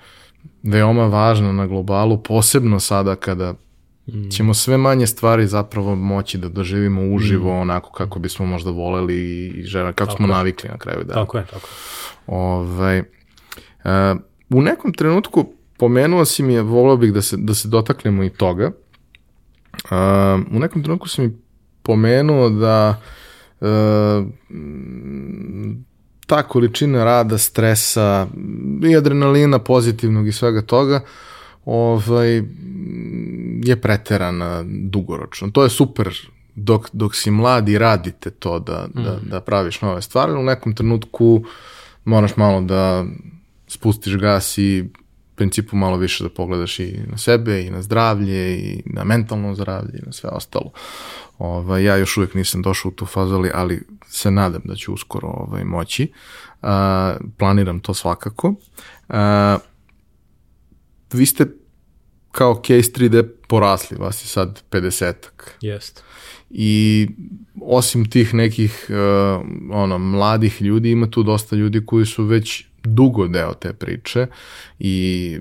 [0.64, 3.54] veoma važna na globalu, posebno sada kada
[4.08, 4.30] mm.
[4.30, 7.62] ćemo sve manje stvari zapravo moći da doživimo uživo mm.
[7.62, 10.34] onako kako bismo možda voleli i žele, kako tako smo je.
[10.34, 11.22] navikli na kraju dana.
[11.22, 11.74] Tako je, tako je.
[12.28, 14.20] Ovaj, uh,
[14.50, 18.72] u nekom trenutku pomenuo si mi volio bih da se, da se dotaknemo i toga.
[19.84, 19.92] Uh,
[20.52, 21.38] u nekom trenutku si mi
[21.84, 23.19] pomenuo da uh,
[26.28, 28.28] ta količina rada, stresa
[28.90, 31.02] i adrenalina pozitivnog i svega toga
[31.66, 32.44] ovaj,
[33.64, 35.50] je preterana dugoročno.
[35.52, 36.10] To je super
[36.56, 39.04] dok, dok si mlad i radite to da, mm.
[39.04, 41.44] da, da praviš nove stvari, u nekom trenutku
[42.06, 43.06] moraš malo da
[43.68, 44.90] spustiš gas i
[45.40, 50.00] principu malo više da pogledaš i na sebe i na zdravlje i na mentalno zdravlje
[50.00, 50.72] i na sve ostalo.
[51.38, 54.94] Ovaj, ja još uvijek nisam došao u tu fazu, ali, ali se nadam da ću
[54.94, 56.12] uskoro ovaj, moći.
[56.62, 56.70] Uh,
[57.38, 58.48] planiram to svakako.
[59.10, 59.16] Uh,
[61.14, 61.46] vi ste
[62.32, 65.50] kao Case 3D porasli, vas je sad 50-ak.
[65.62, 66.04] Jest.
[66.50, 67.08] I
[67.62, 68.96] osim tih nekih uh,
[69.72, 74.28] ono, mladih ljudi, ima tu dosta ljudi koji su već dugo deo te priče
[74.80, 75.38] i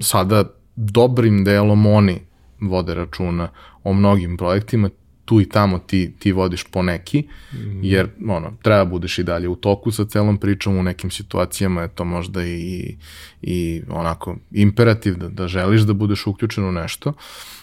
[0.00, 0.44] sada
[0.76, 2.20] dobrim delom oni
[2.60, 3.48] vode računa
[3.84, 4.90] o mnogim projektima,
[5.24, 7.80] tu i tamo ti, ti vodiš po neki, mm.
[7.82, 11.88] jer ono, treba budeš i dalje u toku sa celom pričom, u nekim situacijama je
[11.88, 12.96] to možda i,
[13.42, 17.12] i onako imperativ da, da želiš da budeš uključen u nešto,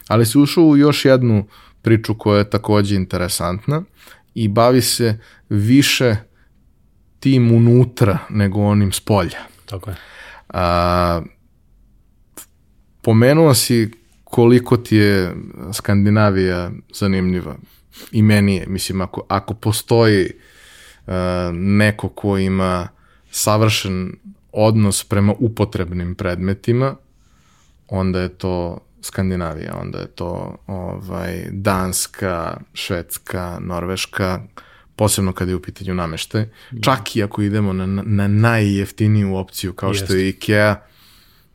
[0.07, 1.47] ali si ušao u još jednu
[1.81, 3.83] priču koja je takođe interesantna
[4.35, 5.19] i bavi se
[5.49, 6.15] više
[7.19, 9.39] tim unutra nego onim s polja.
[9.65, 9.95] Tako je.
[10.49, 11.21] A,
[13.01, 13.91] pomenuo si
[14.23, 15.35] koliko ti je
[15.73, 17.55] Skandinavija zanimljiva.
[18.11, 20.25] I meni je, mislim, ako, ako postoji
[21.07, 21.13] uh,
[21.53, 22.87] neko ko ima
[23.31, 24.15] savršen
[24.51, 26.95] odnos prema upotrebnim predmetima,
[27.87, 34.41] onda je to Skandinavija, onda je to ovaj, Danska, Švedska, Norveška,
[34.99, 36.45] posebno kada je u pitanju nameštaj.
[36.81, 40.05] Čak i ako idemo na, na najjeftiniju opciju kao Jest.
[40.05, 40.75] što je IKEA,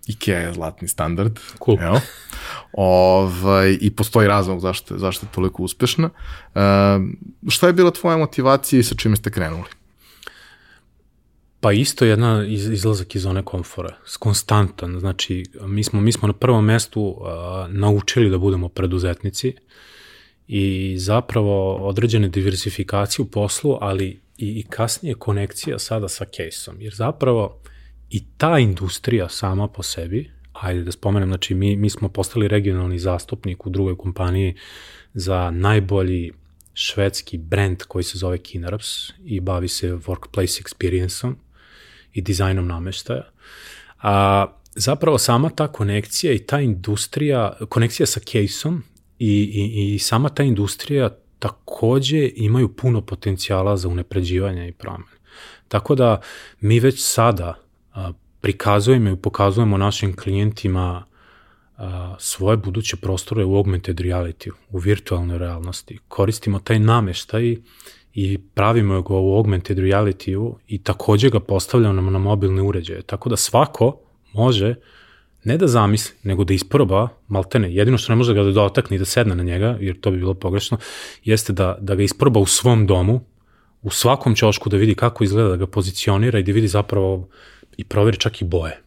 [0.06, 1.38] IKEA je zlatni standard.
[1.64, 1.78] Cool.
[1.80, 2.00] Evo.
[2.72, 6.08] Ovaj, I postoji razlog zašto, zašto je toliko uspešna.
[6.08, 6.62] Uh,
[7.48, 9.68] šta je bila tvoja motivacija i sa čime ste krenuli?
[11.60, 15.00] Pa isto jedna iz, izlazak iz zone komfora, konstantan.
[15.00, 17.26] Znači, mi smo, mi smo na prvom mestu uh,
[17.68, 19.54] naučili da budemo preduzetnici
[20.48, 26.80] i zapravo određene diversifikacije u poslu, ali i, i kasnije konekcija sada sa case-om.
[26.80, 27.60] Jer zapravo
[28.10, 32.98] i ta industrija sama po sebi, ajde da spomenem, znači mi, mi smo postali regionalni
[32.98, 34.54] zastupnik u drugoj kompaniji
[35.14, 36.32] za najbolji
[36.74, 41.34] švedski brand koji se zove Kinarps i bavi se workplace experience-om
[42.12, 43.30] i dizajnom nameštaja.
[44.02, 48.82] A, zapravo sama ta konekcija i ta industrija, konekcija sa case-om
[49.26, 55.18] i, i, sama ta industrija takođe imaju puno potencijala za unepređivanje i promene.
[55.68, 56.20] Tako da
[56.60, 57.54] mi već sada
[58.40, 61.04] prikazujemo i pokazujemo našim klijentima
[62.18, 65.98] svoje buduće prostore u augmented reality, u virtualnoj realnosti.
[66.08, 67.56] Koristimo taj nameštaj
[68.14, 73.02] i pravimo ga u augmented reality i takođe ga postavljamo na mobilne uređaje.
[73.02, 74.00] Tako da svako
[74.32, 74.74] može
[75.44, 78.98] ne da zamisli, nego da isproba, maltene, jedino što ne može da ga dotakne i
[78.98, 80.78] da sedne na njega, jer to bi bilo pogrešno,
[81.24, 83.20] jeste da, da ga isproba u svom domu,
[83.82, 87.28] u svakom ćošku da vidi kako izgleda, da ga pozicionira i da vidi zapravo
[87.76, 88.80] i proveri čak i boje.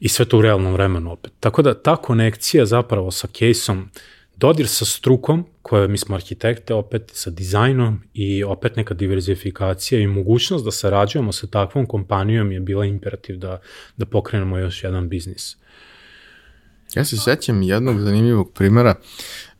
[0.00, 1.32] I sve to u realnom vremenu opet.
[1.40, 3.90] Tako da ta konekcija zapravo sa case-om,
[4.36, 10.06] dodir sa strukom, koja mi smo arhitekte, opet sa dizajnom i opet neka diverzifikacija i
[10.06, 13.60] mogućnost da sarađujemo sa takvom kompanijom je bila imperativ da,
[13.96, 15.56] da pokrenemo još jedan biznis.
[16.94, 18.94] Ja se sećam jednog zanimljivog primera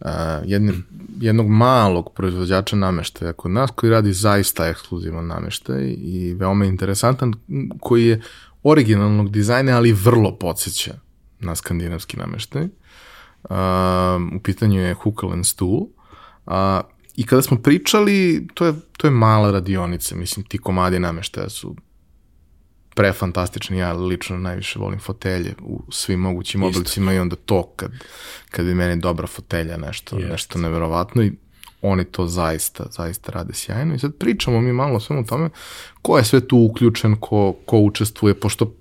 [0.00, 0.06] uh,
[0.44, 0.72] jedne,
[1.20, 7.34] jednog malog proizvođača nameštaja kod nas koji radi zaista ekskluzivan nameštaj i veoma interesantan
[7.80, 8.22] koji je
[8.62, 10.94] originalnog dizajna ali vrlo podsjeća
[11.40, 12.62] na skandinavski nameštaj.
[12.62, 13.56] Uh,
[14.36, 15.80] u pitanju je Huckle and Stool.
[16.46, 16.54] Uh,
[17.16, 21.76] I kada smo pričali, to je, to je mala radionica, mislim, ti komadi nameštaja su
[22.94, 26.78] prefantastični, ja lično najviše volim fotelje u svim mogućim Isto.
[26.78, 27.90] oblicima i onda to kad,
[28.50, 30.30] kad bi meni dobra fotelja nešto, Jest.
[30.30, 31.32] nešto neverovatno i
[31.82, 35.50] oni to zaista, zaista rade sjajno i sad pričamo mi malo o svemu tome
[36.02, 38.74] ko je sve tu uključen, ko, ko učestvuje, pošto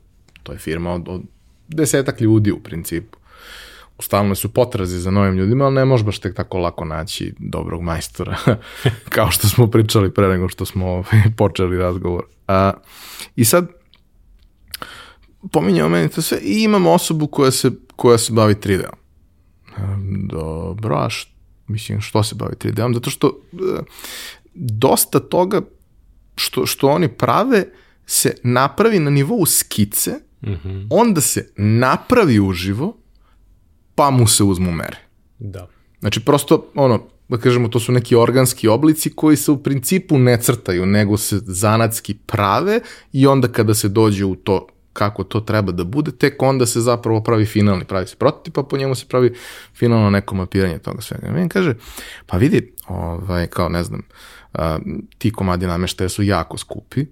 [0.44, 1.22] to je firma od, od
[1.68, 3.18] desetak ljudi u principu.
[3.98, 7.34] U stalnoj su potrazi za novim ljudima, ali ne može baš tek tako lako naći
[7.40, 8.38] dobrog majstora,
[9.16, 12.24] kao što smo pričali pre nego što smo ovaj, počeli razgovor.
[12.48, 12.74] A,
[13.36, 13.68] I sad,
[15.52, 19.00] pominjamo meni to sve i imamo osobu koja se, koja se bavi 3D-om.
[20.28, 21.32] Dobro, a što,
[21.68, 22.94] mislim, što se bavi 3D-om?
[22.94, 23.58] Zato što e,
[24.54, 25.62] dosta toga
[26.36, 27.66] što, što oni prave
[28.06, 30.12] se napravi na nivou skice,
[30.42, 30.88] mm -hmm.
[30.90, 32.98] onda se napravi uživo,
[33.96, 34.98] pa mu se uzmu mere.
[35.40, 35.68] Da.
[36.00, 40.42] Znači, prosto, ono, da kažemo, to su neki organski oblici koji se u principu ne
[40.42, 42.80] crtaju, nego se zanatski prave
[43.14, 44.68] i onda kada se dođe u to
[45.00, 48.64] kako to treba da bude, tek onda se zapravo pravi finalni, pravi se prototip, a
[48.64, 49.34] po njemu se pravi
[49.74, 51.32] finalno neko mapiranje toga svega.
[51.32, 51.76] Meni kaže,
[52.26, 54.02] pa vidi, ovaj, kao ne znam,
[54.54, 54.80] a,
[55.18, 57.06] ti komadi nameštaja su jako skupi,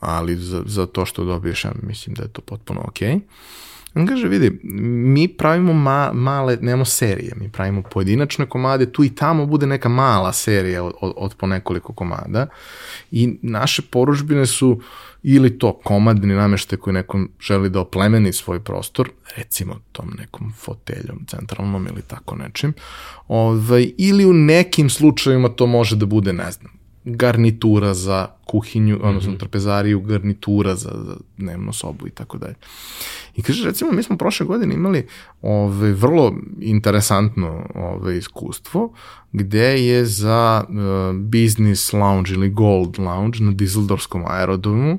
[0.00, 3.08] ali za, za to što dobiješ, ja mislim da je to potpuno okej.
[3.08, 3.20] Okay.
[3.94, 9.14] On kaže, vidi, mi pravimo ma, male, nemamo serije, mi pravimo pojedinačne komade, tu i
[9.14, 12.46] tamo bude neka mala serija od, od, od po nekoliko komada
[13.10, 14.80] i naše poručbine su
[15.22, 21.24] ili to komadni namešte koji nekom želi da oplemeni svoj prostor, recimo tom nekom foteljom
[21.26, 22.72] centralnom ili tako nečim,
[23.28, 29.00] ovaj, ili u nekim slučajima to može da bude, ne znam, garnitura za kuhinju, mm
[29.00, 29.08] -hmm.
[29.08, 32.54] odnosno trpezariju, garnitura za, za dnevnu sobu i tako dalje.
[33.36, 35.06] I kaže, recimo, mi smo prošle godine imali
[35.42, 38.92] ove, vrlo interesantno ove, iskustvo,
[39.32, 40.74] gde je za uh,
[41.16, 44.98] business lounge ili gold lounge na Dizeldorfskom aerodromu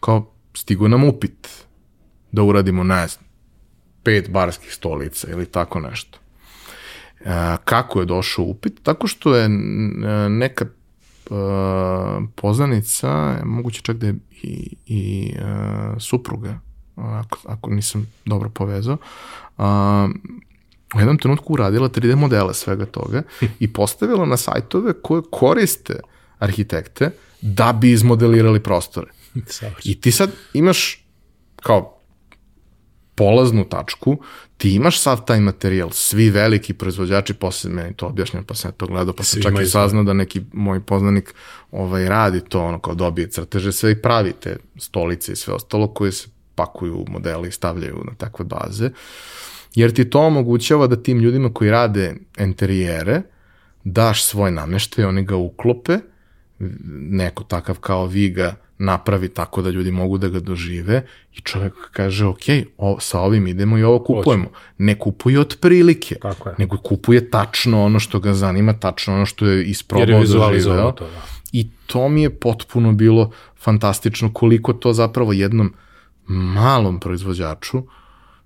[0.00, 1.48] kao stigo nam upit
[2.32, 3.24] da uradimo, ne znam,
[4.02, 6.18] pet barskih stolica ili tako nešto.
[7.20, 7.26] Uh,
[7.64, 8.82] kako je došao upit?
[8.82, 9.48] Tako što je
[10.28, 10.70] neka uh,
[12.34, 16.58] poznanica, moguće čak da je i, i uh, supruga,
[16.96, 18.96] ako, ako nisam dobro povezao,
[19.56, 19.64] uh,
[20.94, 23.22] u jednom trenutku uradila 3D modele svega toga
[23.60, 26.00] i postavila na sajtove koje koriste
[26.38, 27.10] arhitekte
[27.40, 29.10] da bi izmodelirali prostore.
[29.84, 31.04] I ti sad imaš
[31.62, 31.95] kao
[33.16, 34.18] polaznu tačku,
[34.56, 38.86] ti imaš sav taj materijal, svi veliki proizvođači, posle meni to objašnjam, pa sam to
[38.86, 41.34] gledao, pa sam čak i saznao da neki moj poznanik
[41.70, 45.88] ovaj, radi to, ono kao dobije crteže sve i pravi te stolice i sve ostalo
[45.88, 48.90] koje se pakuju u modeli i stavljaju na takve baze,
[49.74, 53.22] jer ti to omogućava da tim ljudima koji rade enterijere
[53.84, 55.98] daš svoj nameštaj, oni ga uklope,
[57.10, 61.74] neko takav kao vi ga napravi tako da ljudi mogu da ga dožive i čovjek
[61.92, 62.42] kaže, ok,
[62.78, 64.48] o, sa ovim idemo i ovo kupujemo.
[64.78, 66.54] Ne kupuje od prilike, Tako je.
[66.58, 70.92] nego kupuje tačno ono što ga zanima, tačno ono što je isprobao doživeo.
[70.92, 71.22] To, da.
[71.52, 75.74] I to mi je potpuno bilo fantastično koliko to zapravo jednom
[76.26, 77.82] malom proizvođaču,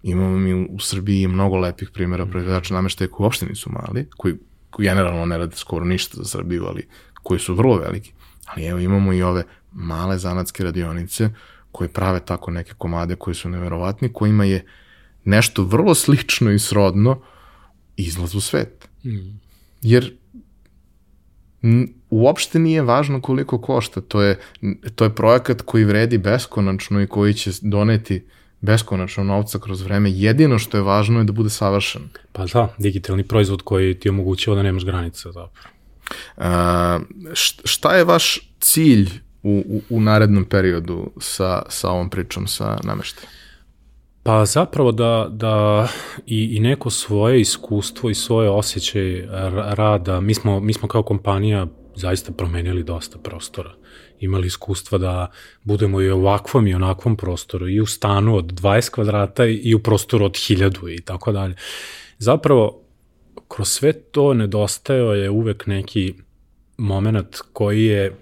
[0.03, 4.35] imamo mi u Srbiji mnogo lepih primjera proizvođača nameštaja koji uopšte nisu mali, koji
[4.79, 6.89] generalno ne rade skoro ništa za Srbiju, ali
[7.23, 8.13] koji su vrlo veliki.
[8.47, 11.31] Ali evo imamo i ove male zanatske radionice
[11.73, 14.67] koje prave tako neke komade koji su neverovatni, kojima je
[15.25, 17.21] nešto vrlo slično i srodno
[17.97, 18.89] izlaz u svet.
[19.05, 19.41] Mm.
[19.83, 20.13] Jer
[22.11, 24.39] uopšte nije važno koliko košta, to je,
[24.95, 28.25] to je projekat koji vredi beskonačno i koji će doneti
[28.61, 30.11] beskonačno novca kroz vreme.
[30.11, 32.09] Jedino što je važno je da bude savršen.
[32.33, 35.75] Pa da, digitalni proizvod koji ti omogućava da nemaš granica zapravo.
[36.37, 37.01] A,
[37.65, 39.11] šta je vaš cilj
[39.43, 43.31] u, u, u narednom periodu sa, sa ovom pričom sa nameštajem?
[44.23, 45.89] Pa zapravo da, da
[46.27, 49.29] i, i neko svoje iskustvo i svoje osjećaje
[49.75, 53.75] rada, mi smo, mi smo kao kompanija zaista promenili dosta prostora.
[54.21, 55.31] Imali iskustva da
[55.63, 60.25] budemo i ovakvom i onakvom prostoru, i u stanu od 20 kvadrata i u prostoru
[60.25, 61.55] od 1000 i tako dalje.
[62.19, 62.83] Zapravo,
[63.49, 66.15] kroz sve to nedostajao je uvek neki
[66.77, 68.17] moment koji je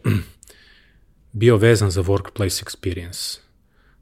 [1.39, 3.39] bio vezan za workplace experience.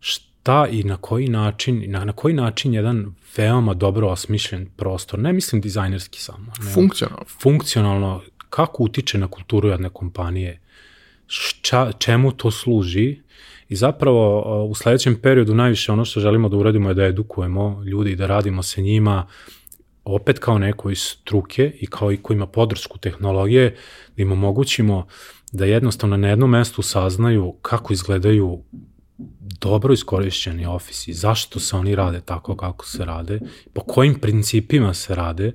[0.00, 5.32] Šta i na koji način, na, na koji način jedan veoma dobro osmišljen prostor, ne
[5.32, 6.52] mislim dizajnerski samo.
[6.58, 7.24] Ne, funkcionalno.
[7.42, 10.60] Funkcionalno, kako utiče na kulturu jedne kompanije,
[11.26, 13.18] šta, čemu to služi
[13.68, 18.10] i zapravo u sledećem periodu najviše ono što želimo da uradimo je da edukujemo ljudi
[18.10, 19.26] i da radimo sa njima
[20.04, 23.76] opet kao neko iz struke i kao i ko ima podršku tehnologije,
[24.16, 25.06] da im omogućimo
[25.56, 28.62] da jednostavno na jednom mestu saznaju kako izgledaju
[29.60, 33.40] dobro iskorišćeni ofisi, zašto se oni rade tako kako se rade,
[33.72, 35.52] po kojim principima se rade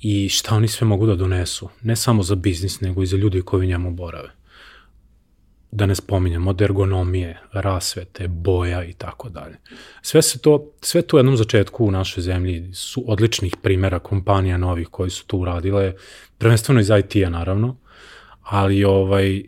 [0.00, 3.42] i šta oni sve mogu da donesu, ne samo za biznis, nego i za ljudi
[3.42, 4.28] koji njemu borave.
[5.70, 9.56] Da ne spominjem od ergonomije, rasvete, boja i tako dalje.
[10.02, 14.56] Sve se to, sve to u jednom začetku u našoj zemlji su odličnih primera kompanija
[14.56, 15.94] novih koji su to uradile,
[16.38, 17.76] prvenstveno iz IT-a naravno,
[18.46, 19.42] ali ovaj,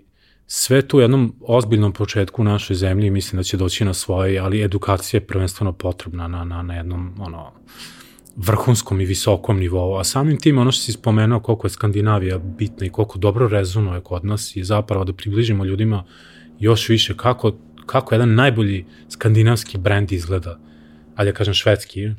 [0.46, 4.38] sve tu u jednom ozbiljnom početku u našoj zemlji mislim da će doći na svoje,
[4.38, 7.52] ali edukacija je prvenstveno potrebna na, na, na jednom ono,
[8.36, 12.86] vrhunskom i visokom nivou, a samim tim ono što si spomenuo koliko je Skandinavija bitna
[12.86, 16.04] i koliko dobro rezonuje kod nas i zapravo da približimo ljudima
[16.58, 17.52] još više kako,
[17.86, 20.58] kako jedan najbolji skandinavski brend izgleda,
[21.16, 22.10] ali ja kažem švedski,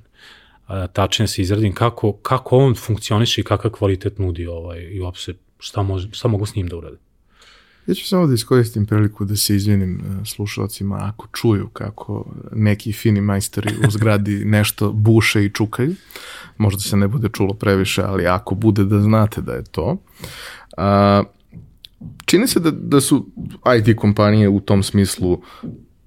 [0.93, 5.83] tačnije se izradim, kako, kako on funkcioniše i kakav kvalitet nudi ovaj, i uopšte šta,
[5.83, 6.99] može, šta mogu s njim da uradim.
[7.87, 12.91] Ja ću samo da iskoristim priliku da se izvinim e, slušalcima ako čuju kako neki
[12.91, 15.95] fini majstori u zgradi nešto buše i čukaju.
[16.57, 19.97] Možda se ne bude čulo previše, ali ako bude da znate da je to.
[20.77, 21.23] A,
[22.25, 23.25] čini se da, da su
[23.77, 25.41] IT kompanije u tom smislu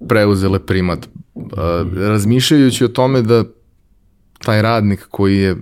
[0.07, 1.09] preuzele primat.
[1.57, 3.43] A, razmišljajući o tome da
[4.43, 5.57] taj radnik koji je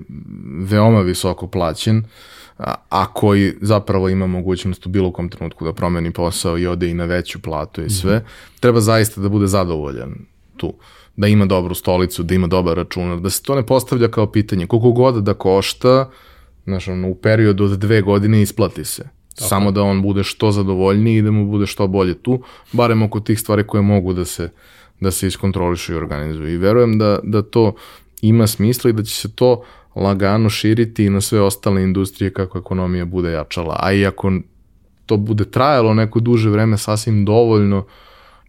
[0.60, 2.04] veoma visoko plaćen,
[2.90, 6.94] a koji zapravo ima mogućnost u bilo kom trenutku da promeni posao i ode i
[6.94, 8.60] na veću platu i sve, mm -hmm.
[8.60, 10.16] treba zaista da bude zadovoljan
[10.58, 10.74] tu
[11.16, 14.68] da ima dobru stolicu, da ima dobar računar, da se to ne postavlja kao pitanje.
[14.68, 16.10] Koliko god da košta,
[16.64, 19.04] znaš, ono, u periodu od dve godine isplati se.
[19.36, 19.50] Tako.
[19.50, 22.42] Samo da on bude što zadovoljniji i da mu bude što bolje tu,
[22.72, 24.50] barem oko tih stvari koje mogu da se,
[25.00, 26.54] da se iskontrolišu i organizuju.
[26.54, 27.74] I verujem da, da to
[28.22, 29.64] ima smisla i da će se to
[29.96, 33.78] lagano širiti i na sve ostale industrije kako ekonomija bude jačala.
[33.80, 34.32] A i ako
[35.06, 37.86] to bude trajalo neko duže vreme, sasvim dovoljno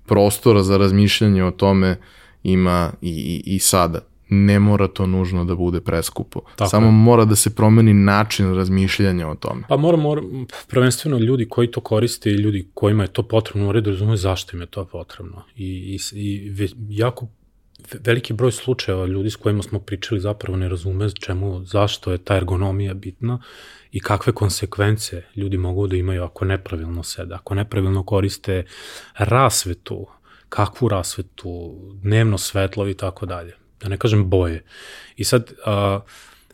[0.07, 1.97] prostora za razmišljanje o tome
[2.43, 4.01] ima i, i, i sada.
[4.29, 6.41] Ne mora to nužno da bude preskupo.
[6.57, 6.93] Tako Samo je.
[6.93, 9.63] mora da se promeni način razmišljanja o tome.
[9.69, 10.23] Pa mora, mora,
[10.69, 14.57] prvenstveno ljudi koji to koriste i ljudi kojima je to potrebno, moraju da razumeju zašto
[14.57, 15.43] im je to potrebno.
[15.57, 17.27] I, i, i jako
[18.05, 22.37] veliki broj slučajeva ljudi s kojima smo pričali zapravo ne razume čemu, zašto je ta
[22.37, 23.43] ergonomija bitna
[23.93, 28.65] i kakve konsekvence ljudi mogu da imaju ako nepravilno sede, ako nepravilno koriste
[29.19, 30.07] rasvetu,
[30.49, 33.57] kakvu rasvetu, dnevno svetlo i tako dalje.
[33.81, 34.65] Da ne kažem boje.
[35.17, 36.01] I sad, a,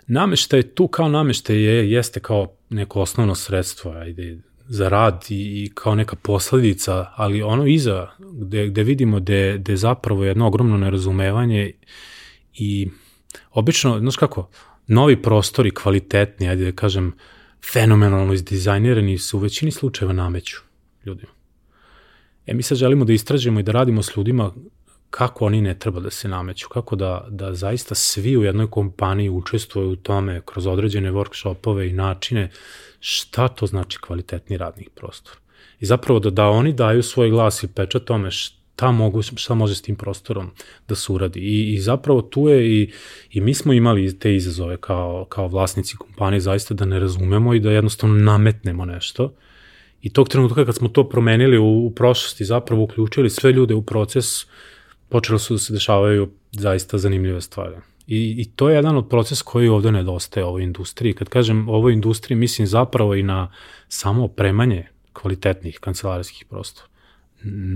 [0.06, 4.38] nameštaj tu kao nameštaj je, jeste kao neko osnovno sredstvo, ajde,
[4.68, 9.76] za rad i, i kao neka posledica, ali ono iza, gde, gde vidimo gde, gde
[9.76, 11.72] zapravo jedno ogromno nerazumevanje
[12.54, 12.88] i
[13.50, 14.48] obično, znaš kako,
[14.86, 17.12] novi prostori kvalitetni, ajde da kažem,
[17.72, 20.56] fenomenalno izdizajnirani su u većini slučajeva nameću
[21.04, 21.32] ljudima.
[22.46, 24.52] E mi sad želimo da istražimo i da radimo s ljudima
[25.10, 29.30] kako oni ne treba da se nameću, kako da, da zaista svi u jednoj kompaniji
[29.30, 32.50] učestvuju u tome kroz određene workshopove i načine
[33.00, 35.36] šta to znači kvalitetni radni prostor.
[35.80, 39.74] I zapravo da, da oni daju svoj glas i pečat tome šta, mogu, šta može
[39.74, 40.50] s tim prostorom
[40.88, 41.40] da se uradi.
[41.40, 42.92] I, i zapravo tu je i,
[43.30, 47.60] i mi smo imali te izazove kao, kao vlasnici kompanije zaista da ne razumemo i
[47.60, 49.34] da jednostavno nametnemo nešto.
[50.02, 53.82] I tog trenutka kad smo to promenili u, u prošlosti, zapravo uključili sve ljude u
[53.82, 54.26] proces,
[55.08, 57.76] počelo su da se dešavaju zaista zanimljive stvari.
[58.08, 61.12] I, I to je jedan od procesa koji ovde nedostaje ovoj industriji.
[61.12, 63.52] Kad kažem ovoj industriji, mislim zapravo i na
[63.88, 66.88] samo opremanje kvalitetnih kancelarijskih prostora.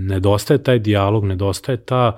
[0.07, 2.17] Nedostaje taj dijalog, nedostaje ta,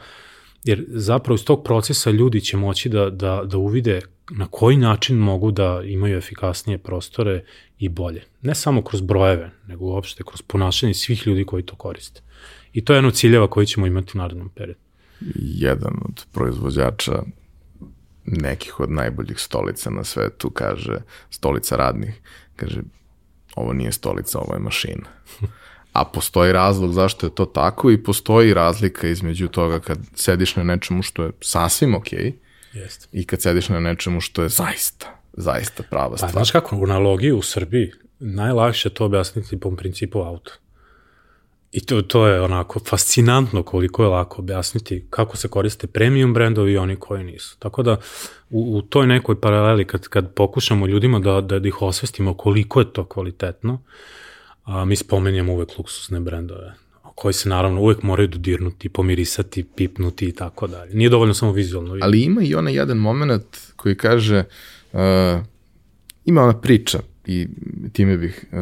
[0.64, 4.02] jer zapravo iz tog procesa ljudi će moći da, da, da uvide
[4.32, 7.44] na koji način mogu da imaju efikasnije prostore
[7.80, 8.24] i bolje.
[8.42, 12.22] Ne samo kroz brojeve, nego uopšte kroz ponašanje svih ljudi koji to koriste.
[12.74, 14.80] I to je jedno ciljeva koji ćemo imati u narednom periodu.
[15.36, 17.24] Jedan od proizvođača
[18.26, 20.98] nekih od najboljih stolica na svetu, kaže,
[21.30, 22.22] stolica radnih,
[22.56, 22.82] kaže,
[23.56, 25.08] ovo nije stolica, ovo je mašina.
[25.94, 30.64] A postoji razlog zašto je to tako i postoji razlika između toga kad sediš na
[30.64, 32.34] nečemu što je sasvim okej okay,
[32.80, 33.10] Jest.
[33.12, 36.32] i kad sediš na nečemu što je zaista, zaista prava pa, stvar.
[36.32, 40.52] Pa znaš kako, u analogiji u Srbiji najlakše to objasniti po principu auta.
[41.76, 46.72] I to, to je onako fascinantno koliko je lako objasniti kako se koriste premium brendovi
[46.72, 47.58] i oni koji nisu.
[47.60, 47.98] Tako da
[48.50, 52.80] u, u toj nekoj paraleli kad, kad pokušamo ljudima da, da, da ih osvestimo koliko
[52.80, 53.82] je to kvalitetno,
[54.64, 56.74] a, mi spomenjamo uvek luksusne brendove
[57.16, 60.96] koji se naravno uvek moraju dodirnuti, pomirisati, pipnuti i tako dalje.
[60.96, 61.98] Nije dovoljno samo vizualno.
[62.02, 64.44] Ali ima i onaj jedan moment koji kaže,
[64.94, 65.00] uh,
[66.26, 67.48] ima ona priča, i
[67.94, 68.60] time bih uh,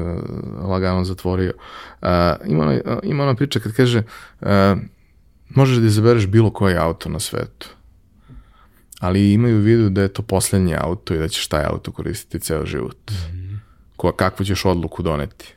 [0.69, 1.53] lagano zatvorio.
[2.01, 2.07] Uh,
[2.45, 4.03] ima, ona, ima ona priča kad kaže
[4.41, 4.47] uh,
[5.49, 7.69] možeš da izabereš bilo koji auto na svetu,
[8.99, 12.45] ali imaju u vidu da je to poslednji auto i da ćeš taj auto koristiti
[12.45, 13.11] ceo život.
[13.11, 13.57] Mm -hmm.
[13.95, 15.53] Ko, kakvu ćeš odluku doneti?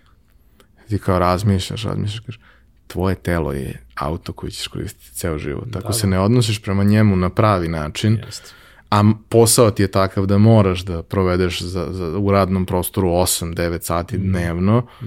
[0.89, 2.41] Ti kao razmišljaš, razmišljaš, kažeš,
[2.87, 5.77] tvoje telo je auto koji ćeš koristiti ceo život.
[5.77, 6.11] Ako da, se da.
[6.11, 8.55] ne odnosiš prema njemu na pravi način, Jest.
[8.91, 13.83] A posao ti je takav da moraš da provedeš za, za, u radnom prostoru 8-9
[13.83, 14.23] sati mm.
[14.23, 15.07] dnevno, mm.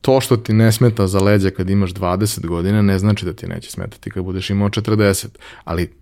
[0.00, 3.46] to što ti ne smeta za leđa kad imaš 20 godina ne znači da ti
[3.46, 5.26] neće smetati kad budeš imao 40,
[5.64, 5.92] ali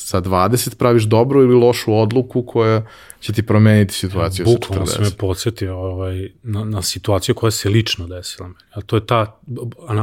[0.00, 2.82] sa 20 praviš dobru ili lošu odluku koja
[3.20, 4.54] će ti promeniti situaciju sa 40.
[4.54, 8.60] Bukvalno se me podsjetio ovaj, na, na situaciju koja se lično desila meni.
[8.72, 9.40] A to je ta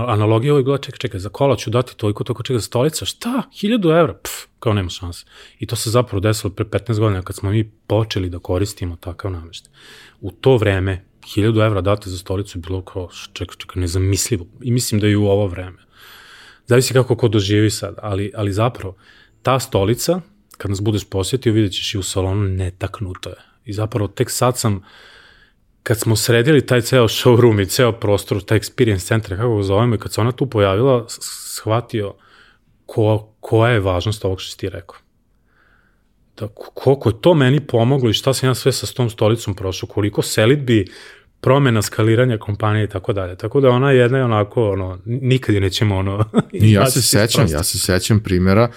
[0.07, 3.43] analogija ovoj gleda, čekaj, čekaj, za kola ću dati toliko, toliko, čekaj, za stolica, šta?
[3.53, 4.13] 1000 evra?
[4.13, 5.25] Pff, kao nema šanse.
[5.59, 9.31] I to se zapravo desilo pre 15 godina kad smo mi počeli da koristimo takav
[9.31, 9.71] nameštaj.
[10.21, 14.45] U to vreme 1000 evra dati za stolicu je bilo kao, čekaj, čekaj, nezamislivo.
[14.61, 15.87] I mislim da je i u ovo vreme.
[16.67, 18.95] Zavisi kako ko doživi sad, ali, ali zapravo,
[19.41, 20.21] ta stolica,
[20.57, 23.35] kad nas budeš posjetio, vidjet ćeš i u salonu netaknuto je.
[23.65, 24.83] I zapravo tek sad sam,
[25.83, 29.95] kad smo sredili taj ceo showroom i ceo prostor, taj experience centar, kako ga zovemo,
[29.95, 31.05] i kad se ona tu pojavila,
[31.55, 32.13] shvatio
[32.85, 34.95] ko, koja je važnost ovog što si ti rekao.
[36.39, 39.89] Da, koliko je to meni pomoglo i šta sam ja sve sa tom stolicom prošao,
[39.89, 40.85] koliko selitbi,
[41.41, 43.35] promena skaliranja kompanije i tako dalje.
[43.35, 46.25] Tako da ona jedna je onako, ono, nikad je nećemo ono...
[46.53, 48.71] I ja se sećam, ja se sećam primjera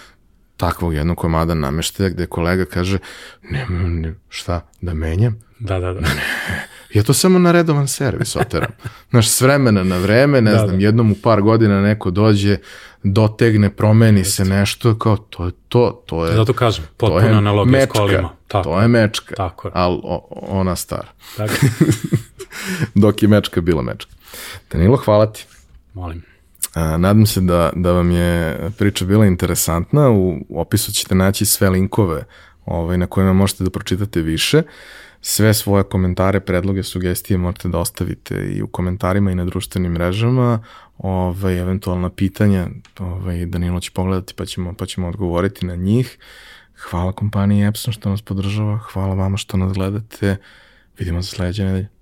[0.61, 2.99] takvog jednog komada nameštaja gde kolega kaže,
[3.43, 5.39] ne, ne, šta, da menjam?
[5.59, 6.01] Da, da, da.
[6.01, 6.23] Ne,
[6.95, 8.71] ja to samo na redovan servis oteram.
[9.11, 10.85] Znaš, s vremena na vreme, ne da, znam, da.
[10.85, 12.57] jednom u par godina neko dođe,
[13.03, 14.45] dotegne, promeni Jeste.
[14.45, 16.35] se nešto, kao to je to, to je...
[16.35, 18.31] Zato kažem, potpuno analogija s kolima.
[18.49, 19.73] Tako, to je mečka, tako je.
[19.75, 20.01] ali
[20.31, 21.09] ona stara.
[21.37, 21.55] Tako.
[23.03, 24.13] Dok je mečka bila mečka.
[24.73, 25.47] Danilo, hvala ti.
[25.95, 26.30] Molim.
[26.75, 30.11] A, nadam se da, da vam je priča bila interesantna.
[30.11, 32.25] U opisu ćete naći sve linkove
[32.67, 34.63] ovaj, na kojima možete da pročitate više.
[35.23, 40.65] Sve svoje komentare, predloge, sugestije možete da ostavite i u komentarima i na društvenim mrežama.
[40.99, 46.19] Ovaj, eventualna pitanja ovaj, Danilo će pogledati pa ćemo, pa ćemo odgovoriti na njih.
[46.77, 50.37] Hvala kompaniji Epson što nas podržava, hvala vama što nas gledate.
[50.99, 52.00] Vidimo se sledeće nedelje.